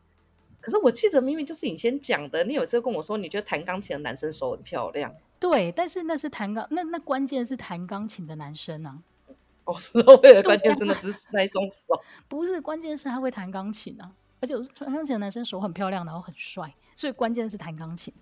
[0.59, 5.13] 可是我记得明明就是你先讲的，你有一次跟我说，你觉得弹钢琴的男生手很漂亮。
[5.39, 8.99] 对，但是那是弹钢，那那关键是弹钢琴的男生啊。
[9.65, 18.13] 哦，是哦，为了关键真的只是那一双手， 不是，关键是他会弹钢琴啊，而且弹钢琴的男生手很漂亮，然后很帅，所以关键是弹钢琴。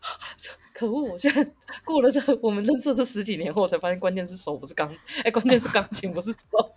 [0.74, 1.02] 可恶！
[1.02, 1.44] 我现在
[1.84, 6.72] 过了这我们认识这十几年后，才发现关键是手不是钢，哎，关键是钢琴不是手。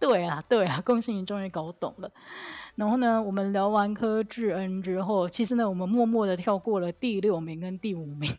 [0.00, 2.10] 对啊，对啊，恭喜你终于搞懂了。
[2.74, 8.36] 然后呢，我们聊完柯智恩之后，其实呢，我们默默的跳过了第六名跟第五名，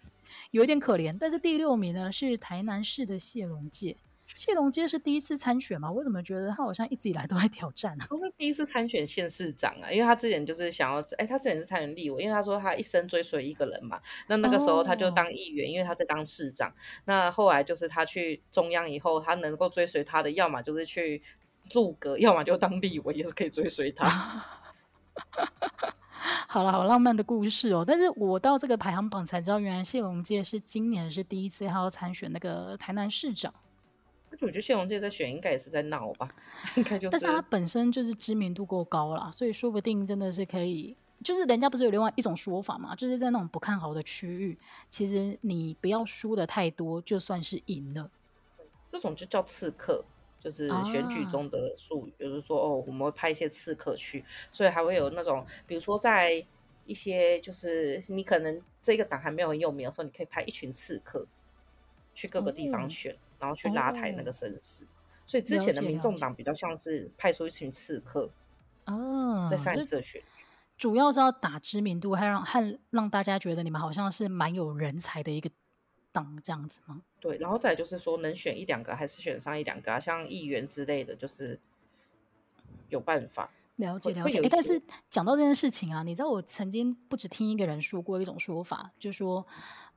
[0.52, 1.15] 有一点可怜。
[1.19, 3.98] 但是第六名呢是台南市的谢龙介。
[4.28, 5.91] 谢龙介是第一次参选吗？
[5.91, 8.08] 我怎么觉得他好像一直以来都在挑战啊？
[8.08, 14.02] 不是第一次参选县市长啊，因为他之前就是想要，哎，他之前是参选立委，因为他说他一生追随一个人嘛。
[14.28, 16.74] 那那个时候他就当议员，哦、因为他在当市长。
[17.06, 21.21] 那后来就是他去中央以后，他能够追随他的，要么就是去
[21.71, 24.43] 入阁，要么就当立委，也是可以追随他。
[26.47, 27.83] 好了，好浪漫的故事哦。
[27.85, 33.53] 但是我到这个排行榜才知道，原来谢龙介是今年是第一次他要参选那个台南市长。
[34.41, 36.29] 我觉得谢龙介在选应该也是在闹吧，
[36.75, 37.11] 应该就是。
[37.11, 40.95] 但是他本身就是知名度够高了，所以说不定真的是可以。
[41.23, 44.57] 就是人家不是有另外一种说法嘛，就是在那种不看好的区域，
[44.89, 48.11] 其实你不要输的太多，就算是赢了。
[48.88, 50.03] 这种就叫刺客，
[50.45, 56.45] 就是选举中的术语，啊、就是说哦，我们会派一些刺客去，所以还会有那种，比如说在
[56.86, 61.27] 一些就是你可能这个党还没有很有名的时候，你可以派一群刺客
[62.13, 63.12] 去各个地方选。
[63.12, 64.88] 嗯然后去拉抬那个声势，哦、
[65.25, 68.31] 所以之前的民众党比较像是派出一群刺客
[68.86, 70.45] 哦，在上一次的选举，
[70.77, 75.51] 主要是要打知名度，还让还让大家觉得你们好像是蛮有人才的一个
[76.15, 77.04] 党这样子吗？
[77.19, 81.60] 对，然后再就是说能选一两个还是选上一两个啊，像议员之类的，就是
[82.89, 84.39] 有办法了解了解。
[84.41, 89.45] 哎，但是讲到这件事情啊，你知道我曾经不止听一个人说过一种说法，就是说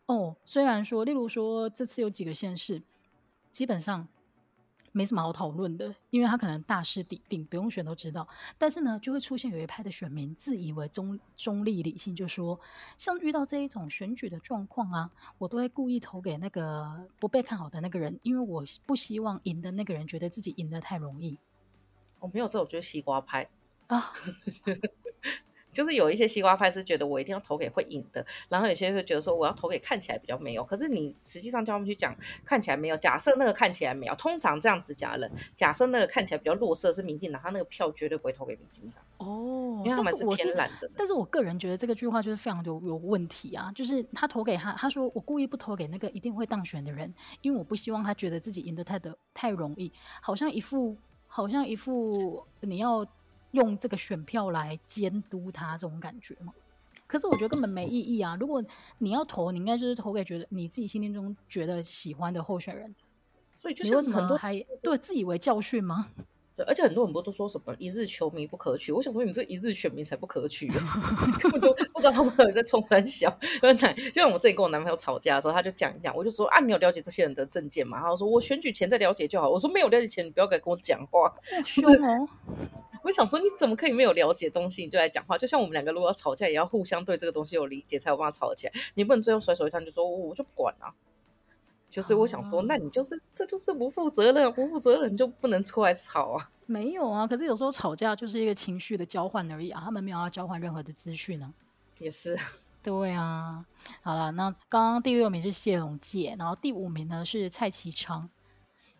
[0.06, 2.82] 哦，虽然说，例如说这次有几个县市。
[3.50, 4.06] 基本上
[4.92, 8.26] 没什么好讨论的，因为他可能大势已定，不用选都知道。
[8.56, 12.58] 但是呢，就会出现有一派的选民自以为中中立理性，就说
[12.96, 21.38] 像遇到这一种选举的状况啊，我都会故意投给那个不被看好的那个人，因为我不希望赢的那个人觉得自己赢得太容易。
[22.20, 23.48] 我、哦、没有这种，就是西瓜派
[23.86, 24.12] 啊。
[25.72, 30.64] 就是有一些西瓜派是觉得我一定要投给会赢的，然后有些人会觉得说我要投给看起来比较没有。
[30.64, 40.90] 可是你实际上叫他们去讲看起来没有，假设那个看起来没有，通常这样子讲的人，假设那个看起来比较弱势是民进党，他那个票绝对不会投给民进党哦，因为他们是偏蓝的。
[40.96, 53.06] 但是我个人觉得这个句话就是非常有有问题啊，就是他投给他，他说我故意不投给那个一定会当选的人，因为我不希望他觉得自己赢得太的太容易，好像一副好像一副你要。
[53.52, 56.52] 用这个选票来监督他这种感觉嘛？
[57.06, 58.36] 可是我觉得根本没意义啊！
[58.38, 58.62] 如果
[58.98, 62.94] 你要投，你应该就是投给觉得你自己心中觉得喜欢的候选人。
[63.58, 66.08] 所以就是为什么很多还对自以为教训吗？
[66.54, 68.92] 对，而且很多很多都说什么一日球迷不可取？
[68.92, 73.30] 我想说你们这一日选民才不可取，啊 根本都不知道他们在冲三小。
[74.12, 78.00] 就像我自己跟我男朋友吵架的时候，他就讲一讲，我就说啊，你有了解这些人的证件吗？
[78.02, 79.48] 他说我选举前再了解就好。
[79.48, 81.32] 我说没有了解前，你不要敢跟我讲话。
[81.64, 82.28] 是吗？
[83.08, 85.38] 我想说，你怎么可以没有了解东西你就来讲话？
[85.38, 88.72] 就像我们两个如果要吵架，也要互相对这个东西有理解，才有办法吵起来。
[88.92, 90.94] 你不能最后甩手一摊就说我就不管了。
[91.88, 96.50] 就是我想说，那你就是这就是不负责任，不负责任就不能出来吵啊。
[96.66, 101.54] 没有啊，可是有时候吵架就是一个情绪的交换而已啊，他们没有要交换任何的资讯呢。
[101.98, 102.38] 也是，
[102.82, 103.64] 对啊。
[104.02, 108.28] 好了，那刚刚第六名是谢龙介，然后第五名呢是蔡其昌，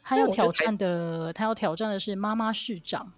[0.03, 3.13] 他要挑战的，他要挑战的是妈妈市长。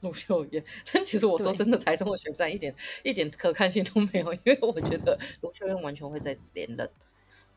[0.00, 6.90] 卢秀燕，但其实我说真的，台中的选战一点一点可看性都没有，因为我觉得卢秀燕完全会在连任，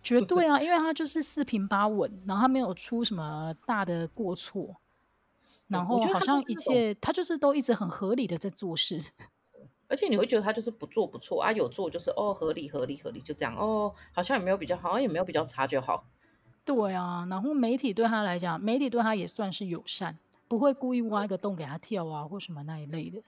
[0.03, 4.75] 绝对啊，因为 他就是四平八稳，然后他没有出什么大的过错，
[5.67, 9.01] 然后好像一切他就是都一直很合理的在做事，
[9.88, 16.06] 而且你会觉得他就是不做不错啊，有做就是哦合理合理合理就这样哦，好像也没有比较好，好像也没有比较差就好，
[16.65, 20.17] 对啊，然后媒体对他来讲，媒体对他也算是友善。
[20.54, 23.19] 不会故意挖一个洞给他跳啊，或什么那一类的。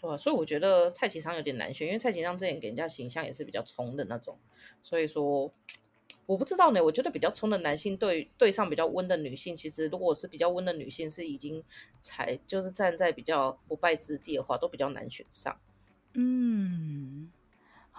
[0.00, 4.38] 对啊，所以我觉得蔡启昌有点难选，因为蔡启昌之前给人家形象也是比较冲的那种。
[4.80, 5.52] 所以说，
[6.24, 6.82] 我不知道呢。
[6.82, 11.62] 我觉得比较冲的男性对对上比较温的女性，其实如果是比较温的女性是已经
[12.00, 15.54] 才就是站在比较不败之地的话，都比较难选上。
[16.14, 17.30] 嗯。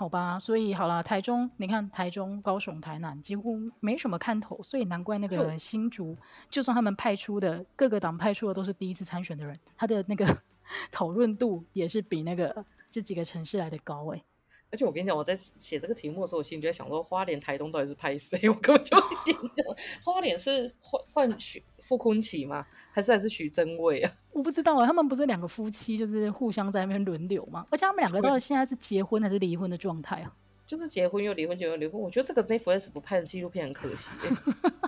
[0.01, 6.17] 好吧，所以好了，台中，你看台中、高雄、台南几乎没什么看头，所以难怪那个新竹，
[6.49, 10.25] 就算他们派出的各个党派出的都是第一次参选的人，他的那个
[10.91, 14.23] 讨论度也是比那个这几个城市来的高哎。
[14.71, 18.39] 而且我跟你讲，我在写这个题目的时候，我心里就在想说，花莲、台东到底是派谁？
[18.49, 19.63] 我根本就一点讲，
[20.03, 21.61] 花莲是换换选
[21.97, 22.65] 傅崐萁吗？
[22.91, 24.11] 还是还是徐榛蔚啊？
[24.31, 27.65] 我不知道啊，他们不是两个夫妻，就是互相在那边轮流嘛。
[27.69, 30.33] 而且他们两个到底现在是结婚还是离婚的状态啊？
[30.65, 31.99] 就是结婚又离婚，结婚又离婚。
[31.99, 34.09] 我觉得这个 Netflix 不拍的纪录片很可惜。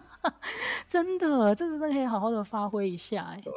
[0.87, 3.41] 真的，这个真的可以好好的发挥一下哎。
[3.43, 3.53] 对。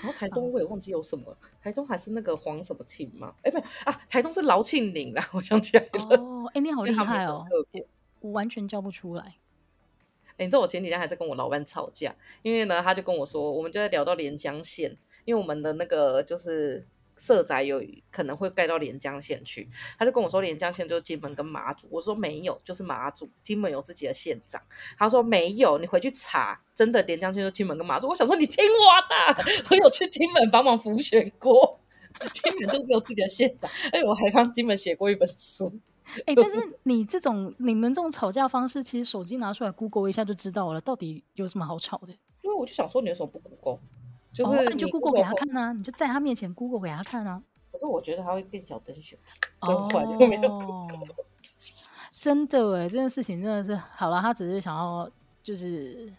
[0.00, 3.34] 然后台东我也忘记有什么，嗯、台东还是那个黄什么庆吗？
[3.42, 6.16] 哎，不啊，台东是劳庆铃啦，我想起来了。
[6.16, 7.46] 哦，哎，你好厉害哦！
[7.72, 7.80] 我，
[8.20, 9.36] 我完全叫不出来。
[10.42, 16.86] 你知道我前几天还在跟我老板吵架，因为呢，他就跟我说，我们就在聊到连江县，因为我们的那个就是。
[17.14, 17.80] 社宅有
[18.10, 19.68] 可能会盖到连江县去，
[19.98, 24.60] 他就跟我说连江县就是金门跟马祖，我说没有，就是马祖，金门有自己的县长。
[24.98, 28.08] 他说没有，你回去查，真的连江县就金门跟马祖。
[28.08, 31.78] 我想说你听我的，我有去金门帮忙辅选过，
[32.32, 35.78] 金门就是有自己的县长，哎，我还帮金门写过一本书。
[36.26, 42.12] 哎、欸，但是你这种你们这种吵架方式，其实手机拿出来 Google 一下就知道了，到底有什么好吵的？
[42.42, 43.78] 因为我就想说，你为什么不 Google？
[44.32, 47.42] 就是你就 Google 给他看啊，你就在他面前 Google 给他看啊。
[47.70, 49.18] 可是我觉得他会变小灯选，
[49.60, 50.98] 所以后来就没有 Google。
[52.12, 55.10] 真的哎，这件事情真的是好了，他只是想要
[55.42, 56.12] 就是。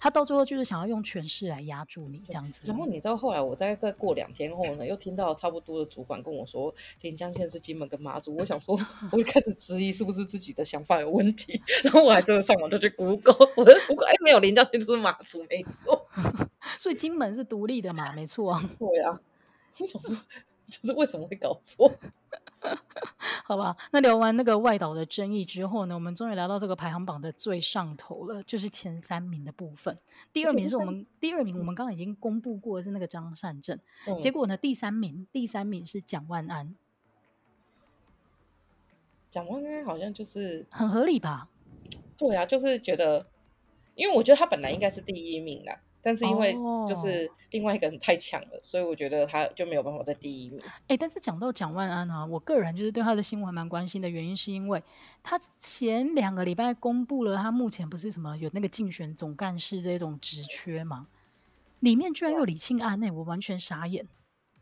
[0.00, 2.60] 他到最后就是想要用权势来压住你这样子。
[2.64, 8.34] 然后你知道后来我大概过两天后呢，又听到差不多的主管跟我说，连江县是金门跟马祖。
[8.36, 8.78] 我想说，
[9.12, 11.60] 我就开始质疑是不是自己的想法有问题。
[11.84, 16.06] 然后我还真的上网就去 Google，我 Google 哎，没有连江县就是马祖没错。
[16.76, 18.12] 所以金门是独立的嘛？
[18.14, 18.70] 没错啊。
[18.78, 19.20] 对啊。
[19.78, 20.16] 我想说，
[20.70, 21.90] 就是为什么会搞错？
[23.44, 29.96] 好吧，那聊完那个外岛的争议之后呢，我们终于聊到这个排行榜的最上头了，就是前三名的部分。
[30.32, 36.74] 第二名是我们，第二名我们刚刚已经公布过是那个张善政，嗯、结果呢，第三名，第三名是蒋万安。
[39.30, 41.48] 蒋万安好像就是很合理吧？
[42.18, 43.26] 对啊，就是觉得，
[43.94, 45.80] 因为我觉得他本来应该是第一名啦。
[46.00, 46.54] 但是因为
[46.86, 48.62] 就是另外一个人太强了，oh.
[48.62, 50.60] 所以我觉得他就没有办法在第一名。
[50.62, 54.82] 哎、欸，但是讲到蒋万安啊，我个人就是对他的新闻蛮关心的原因，是因为
[55.22, 61.08] 他前两个礼拜公布了他目前不是什么有那个竞选总干事这种职缺吗？
[61.80, 64.06] 里面居然有李庆安，那我完全傻眼。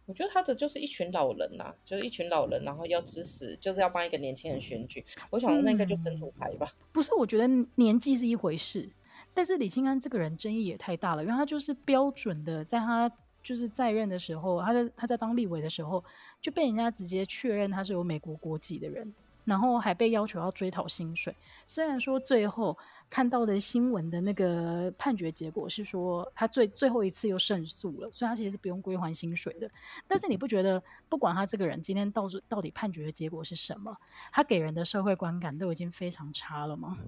[0.06, 5.04] 我觉得他的就是一群老人呐、啊，就是一群老人，然后要支持，就是要帮一个年轻人选举。
[5.30, 6.86] 我想那个就真主牌吧、嗯。
[6.92, 8.88] 不是，我觉得年纪是一回事。
[9.36, 13.10] 但是李庆安这个人争议也太大了，因为他就是标准的，在他
[13.42, 16.02] 就是在任的时候，他在他在当立委的时候
[16.40, 19.14] 就被人家直接确认他是有美国国籍的人，
[19.44, 21.36] 然后还被要求要追讨薪水。
[21.66, 22.76] 虽然说最后
[23.10, 29.70] 看到的新闻的那个判决结果是说他最最后一次又胜诉了，所以他其实是不用归还薪水的。
[30.08, 33.96] 但是你不觉得不管他这个人今天到到底判决的结果是什么，
[34.32, 36.98] 他给人的社会观感都已经非常差了吗？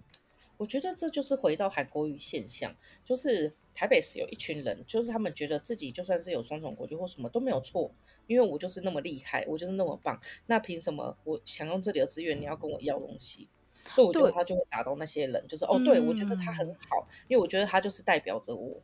[0.58, 7.90] 我觉得这就是回到韩国语现象，就是台北市有一群人，就是他们觉得自己就算是有双重国籍或什么都没有错，
[8.26, 13.48] 因为我就是那么厉害，我就是那么棒，那凭什么我想用这里的资源，你要跟我要东西？
[13.90, 18.82] 所以我觉得他就会打动那些人，就是哦，对，我觉得他很好，因为我觉得他就是代表着我。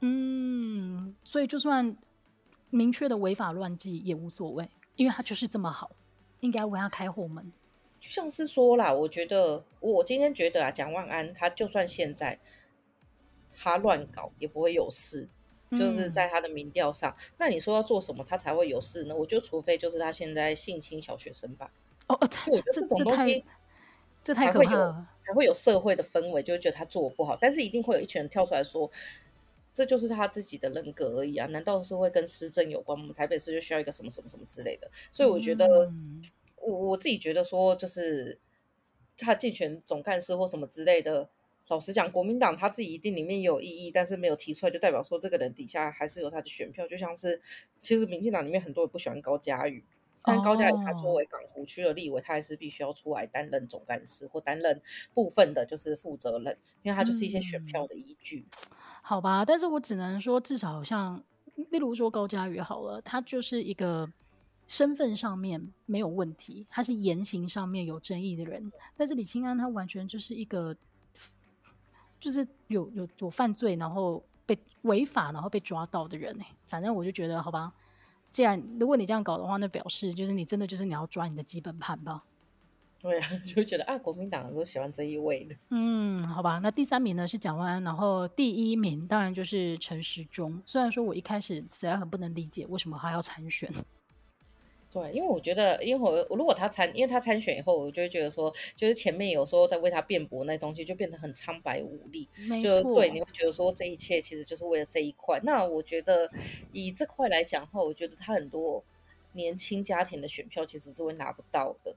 [0.00, 1.96] 嗯，所以就算
[2.70, 5.92] 明确的违法乱纪也无所谓，因为他就是这么好，
[6.40, 7.52] 应该为他开后门。
[8.02, 12.36] 就像是说啦，我觉得我今天觉得啊，蒋万安他就算现在
[13.56, 15.28] 他乱搞也不会有事，
[15.70, 17.14] 嗯、就是在他的民调上。
[17.38, 19.14] 那你说要做什么他才会有事呢？
[19.14, 21.72] 我就除非就是他现在性侵小学生吧。
[22.08, 23.44] 哦，我觉得这种东西
[24.24, 27.38] 这太可怕了，才会有社会的氛围，就会觉得他做不好。
[27.40, 28.90] 但是一定会有一群人跳出来说，
[29.72, 31.46] 这就是他自己的人格而已啊！
[31.46, 33.14] 难道是会跟施政有关吗？
[33.16, 34.90] 台北市就需要一个什么什么什么之类的？
[35.12, 35.86] 所以我觉得。
[35.86, 36.20] 嗯
[36.62, 38.38] 我我自己觉得说，就是
[39.18, 41.28] 他竞选总干事或什么之类的。
[41.68, 46.86] 老实讲，国民党他自己一定里面也有异议，但是没有提出来，就代表说这个人底下还是有他的选票。
[46.86, 47.40] 就像是，
[47.80, 49.82] 其实民进党里面很多人不喜欢高嘉瑜，
[50.22, 54.82] 但高嘉瑜他作为港湖区的立委，他还是必须要出来担任总干事或担任
[55.14, 58.44] 部分的，就是负责人，因为他就是一些选票的依据。
[58.50, 61.24] 嗯、好吧，但是我只能说，至少像
[61.70, 64.12] 例如说高嘉瑜好了，他就是一个。
[64.72, 68.72] 身份上面没有问题，他是言行上面有争议的人。
[68.96, 70.74] 但是李清安他完全就是一个，
[72.18, 76.34] 就是有有有犯罪，然后被违法，然后被抓到的人。
[76.64, 77.70] 反正我就觉得，好吧，
[78.30, 82.24] 既然如果你这样搞的话，那表示就是你真的就是你要抓你的基本盘吧。
[82.98, 85.54] 对啊， 就觉得啊，国民党都喜欢这一位的。
[85.68, 90.62] 嗯，好吧，那第三名呢是蒋万安，然后第一名当然就是陈时中。
[90.64, 93.70] 虽然说我一开始实在很不能理解为什么他要参选。
[94.92, 102.28] 对，因为我觉得，因为我如果他参，因为他参选以后，我就会觉得说，就是前面有时候在为他辩驳那东西，就变得很苍白无力。
[102.62, 105.40] 就对，你会觉得说这一切其实就是为了这一块。
[105.44, 106.30] 那我觉得
[106.72, 108.84] 以这块来讲的话，我觉得他很多
[109.32, 111.96] 年轻家庭的选票其实是会拿不到的，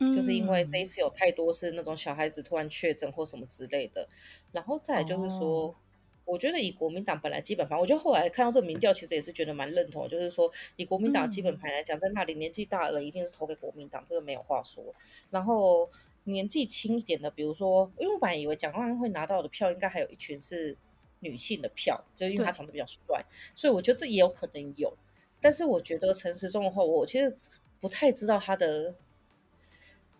[0.00, 4.06] 嗯、就是因为这一次有太多是那种小孩子突然确诊或什么之类的，
[4.52, 5.68] 然后再来就是说。
[5.68, 5.74] 哦
[6.24, 14.82] 我觉得以国民党本来基本盘，我觉得后来看到这个民调，其实也是觉得蛮认同，就是说以国民党基本盘来讲，在那里年纪大的人一定是投给国民党，这个没有话说。
[15.30, 15.90] 然后
[16.24, 20.74] 年纪轻一点的，比如说，因为我本来以为蒋万安会拿到的票，应该还有一群是
[21.20, 23.22] 女性的票，就是因为他长得比较帅，
[23.54, 24.96] 所以我觉得这也有可能有。
[25.42, 27.34] 但是我觉得陈时中的话，我其实
[27.80, 28.94] 不太知道他的，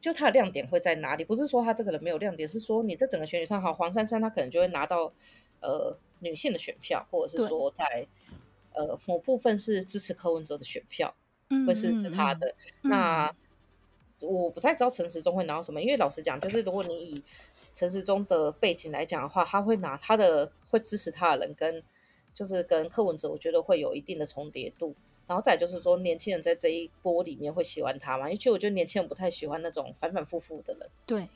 [0.02, 1.24] 就他的亮点会在哪里？
[1.24, 5.10] 不是说他这个人没有亮点，是说你在整个选举上，好，黄珊珊她可能就会拿到。
[5.64, 8.06] 呃，女性的选票，或者是说在
[8.74, 11.14] 呃某部分是支持柯文哲的选票，
[11.66, 12.54] 会是支持他的。
[12.82, 13.26] 嗯、那、
[14.20, 17.22] 嗯、我不太知道陈时中会拿到什么，因为老实讲，就是如果你以
[17.72, 21.82] 陈时中的背景来讲的话，他会拿他的会支持他的人跟
[22.34, 24.94] 就是跟柯文哲，我觉得会有一定的重叠度。
[25.26, 28.26] 然后再就是说，年轻人在这一波里面会喜欢他嘛？
[28.26, 30.90] 因为其实我觉得年轻人不太喜欢那种反反复复的人。
[31.06, 31.26] 对。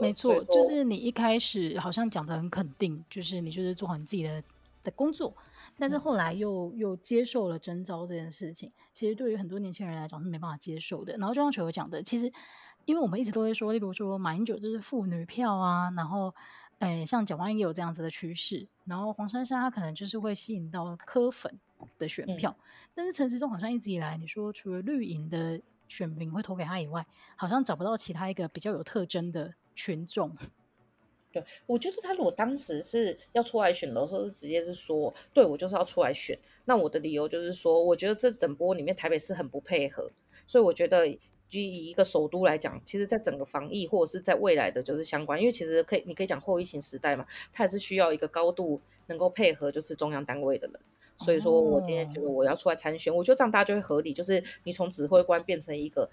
[0.00, 4.42] 没错，就是你一开始好像讲的很肯定，就是你就是做好你自己的
[4.82, 5.34] 的工作，
[5.78, 11.16] 但是后来又又接受了征召这件事情，其实对于很多年轻人来讲是没办法接受的。
[11.18, 12.32] 然后就像球球讲的，其实
[12.86, 16.34] 因为我们一直都会说，例如说马英九就是妇女票啊，然后
[16.78, 21.58] 诶像蒋万安也有这样子的趋势，然后黄珊珊她可能就是会吸引到科粉
[21.98, 29.52] 的选票，嗯、但是陈时中好像一直以来，你说除了绿营的选民会投给他以外，好像找不到其他一个比较有特征的。
[29.80, 30.36] 群众，
[31.32, 36.38] 对，我觉得他如果当时是要出来选的时候，是直接是说，对，我就是要出来选。
[36.66, 40.10] 那我的理由就是说，我觉得这整波里面台北市很不配合，
[40.46, 41.08] 所以我觉得
[41.48, 50.78] 就以一个首都来讲，其实在整个防疫或者是在未来的就是相关，因为其实可以，你可以讲后疫情时代嘛，它也是需要一个高度能够配合就是中央单位的人。
[51.16, 56.10] 所以说我今天觉得我要出来参选，我觉得这样大家就会合理，就是你从指挥官变成一个。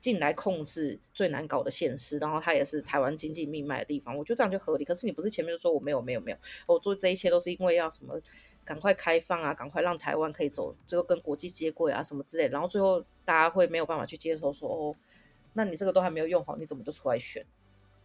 [0.00, 4.84] 进来控制最难搞的县市，然后它也是台湾经济命脉的地方，我觉得这样就合理。
[4.84, 6.36] 可是你不是前面就说我没有没有没有，
[6.66, 8.18] 我做这一切都是因为要什么
[8.64, 14.96] 赶快开放啊，赶快让台湾可以走这个跟国际接轨啊什么之类，然后最后大家会没有办法去接受说哦，
[15.52, 17.44] 那你这个都还没有用好，你怎么就出来选？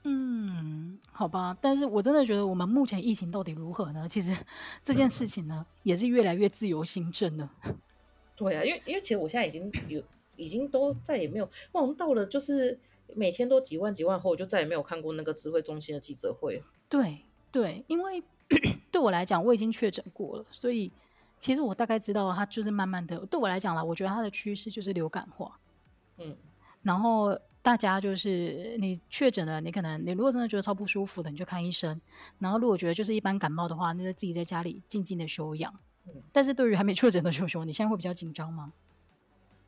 [0.04, 4.06] 嗯，好吧，但是我真的觉得我们目前疫情到底如何呢？
[4.08, 4.36] 其实
[4.84, 7.50] 这件事情呢，嗯、也是越来越自由新政了。
[8.36, 10.04] 对啊，因为因为其实我现在已经有。
[10.36, 11.96] 已经都再也没有，我们！
[11.96, 12.80] 到了就是
[13.16, 16.64] 每天都几万几万后，我就再也没有看过那个智慧中心的记者会。
[16.90, 17.20] 对
[17.52, 18.24] 对，因为
[18.92, 20.92] 对我来讲，我已经确诊过了，所以
[21.40, 23.18] 其实我大概知道它就是慢慢的。
[23.28, 25.60] 对我来讲啦，我觉得它的趋势就是流感化。
[26.18, 26.36] 嗯，
[26.84, 32.00] 然后大家就是你确诊了，你可能你如果真的觉得超不舒服的，你就看医生。
[32.40, 35.74] 然后如果觉得就是一般感冒的话，那就自己在家里静静的休养。
[36.08, 38.74] 嗯，但是对于还没确诊的球球，你现在会比较紧张吗？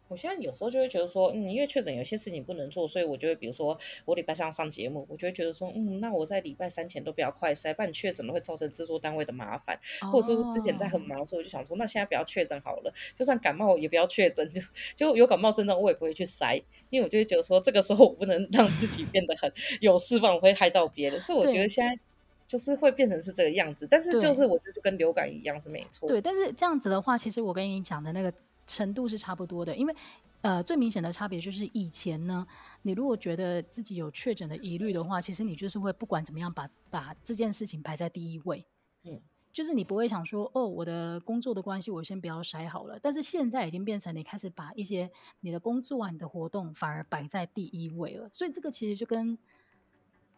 [0.08, 14.62] 我现在有时候就会觉得说，嗯，因为确诊有些事情不能做，所以我就会比如说我礼拜三要上节目，我就会觉得说，嗯，那我在礼拜三前都不要快筛，不然确诊了会造成制作单位的麻烦，哦、或者说是之前在很忙的时候，我就想说，那现在不要确诊好了，就算感冒也不要确诊，就
[14.96, 19.52] 就有感冒症状我也不会去筛，因为我就会觉得说这个时候我不能让自己变得很
[19.82, 22.00] 有释放，我会害到别人，所以我觉得现在
[22.48, 28.34] 就是会变成是这个样子，但是就是我觉得就跟流感一样是没错，对，但是这样子的话，其实我跟你讲的那个。
[28.68, 29.96] 程度是差不多的，因为
[30.42, 32.46] 呃，最明显的差别就是以前呢，
[32.84, 38.64] 你如果觉得自己有确诊的疑虑的话，其实你就是会不管怎么样把把这件事情排在第一位，
[39.04, 39.20] 嗯，
[39.52, 43.00] 就是你不会想说哦，我的工作的关系，我先不要筛好了。
[43.02, 45.10] 但是现在已经变成你开始把一些
[45.40, 49.38] 你的工作啊、你的活动反而摆在第一位了，所以这个其实就跟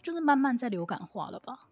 [0.02, 1.68] 就是慢慢在流感化了吧。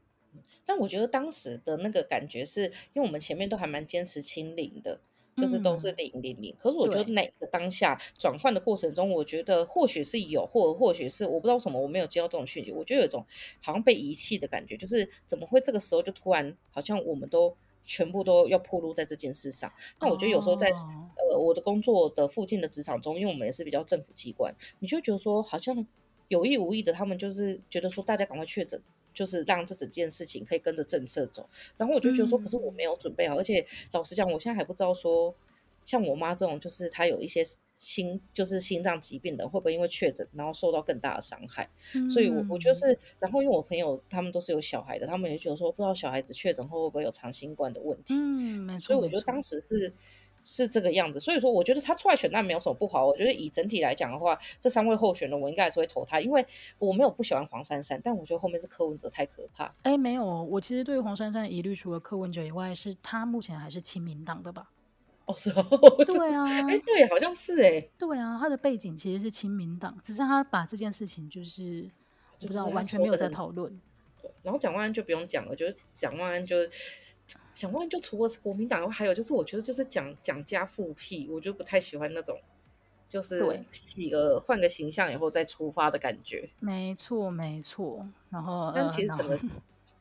[0.66, 5.00] 但我觉得当时的那个感觉是因为我们前面都还蛮坚持清零的。
[5.38, 13.24] 就是都是零零零，可是我觉得哪个当下转换的过程中，我觉得或许是有，或或许是我不知道什么我没有接到这种讯息，我觉得有一种
[13.62, 19.72] 好像被遗弃的感觉，就是怎么会这个时候就突然好像我们都全部都要暴露在这件事上？
[20.00, 25.86] 那我觉得有时候在、哦、呃我的工作的附近的职场中，因为我们也是比较政府机关，你就觉得说好像
[26.30, 28.82] 有意无意的，他们就是觉得说大家赶快确诊。
[29.18, 35.34] 就是让这整件事情可以跟着政策走，然后我就觉得说，可是我没有准备好，嗯、而且老实讲，我现在还不知道说，
[35.86, 37.44] 像我妈这种，就是她有一些
[37.80, 41.68] 心，就是心脏疾病的，会不会因为确诊，然后受到更大的伤害？
[41.96, 48.14] 嗯、所以我，我我觉得是，然后因为我朋友他们都是有小孩的，他们也觉得说，不知道小孩子确诊后会不会有长新冠的问题。
[48.14, 48.86] 嗯，没错。
[48.86, 49.92] 所以我觉得当时是。
[50.48, 51.20] 是这个样子。
[51.20, 53.06] 所以说，我觉得他出来选那没有什么不好。
[53.06, 56.46] 我觉得以整体来讲的话，这三位候选人我应该还是会投他，因为
[56.80, 59.74] 我没有不喜欢黄珊珊，但我觉得后面是柯文哲太可怕。
[59.84, 64.70] 哎，没有，我其实对黄珊珊疑虑除了柯文哲以外，是他目前还是亲民党的吧？
[65.26, 65.64] 哦，是哦，
[66.06, 71.84] 对啊，哎，对，好像是哎，对啊，他的背景其实是亲民党，只是他把这件事情就是，
[72.40, 73.78] 就不知道完全没有在讨论。
[74.42, 76.56] 然后蒋万安就不用讲了，就是蒋万安就
[77.58, 82.40] 蒋万安就除了是国民党，还有就是我觉得就是讲讲家复辟，我就不太喜欢那种，
[83.10, 86.48] 就是洗个换个形象以后再出发的感觉。
[86.60, 88.08] 没错，没错。
[88.30, 89.36] 然后，但其实怎么？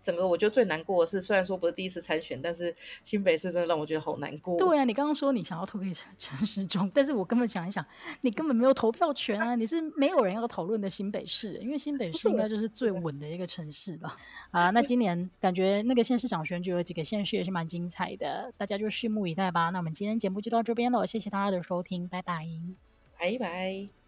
[0.07, 4.57] 呃整个我觉得最难过的是，虽然说不是第一次参选，但是新北市真的让我觉得好难过。
[4.57, 7.85] 对啊，你刚刚说你想要投给陈 时中，但是我根本想一想，
[8.21, 9.57] 你根本没有投票权啊！
[9.57, 14.17] 你是没有人要讨论的新北市，因为新北市应该就是最稳的一个城市吧？
[14.53, 19.71] 啊，那今年感觉那个县市长选举有几个县市也是蛮精彩的，大家就拭目以待吧。
[19.71, 22.47] 那我们今天节目就到这边了，谢谢大家的收听，拜拜，
[23.19, 24.06] 拜拜。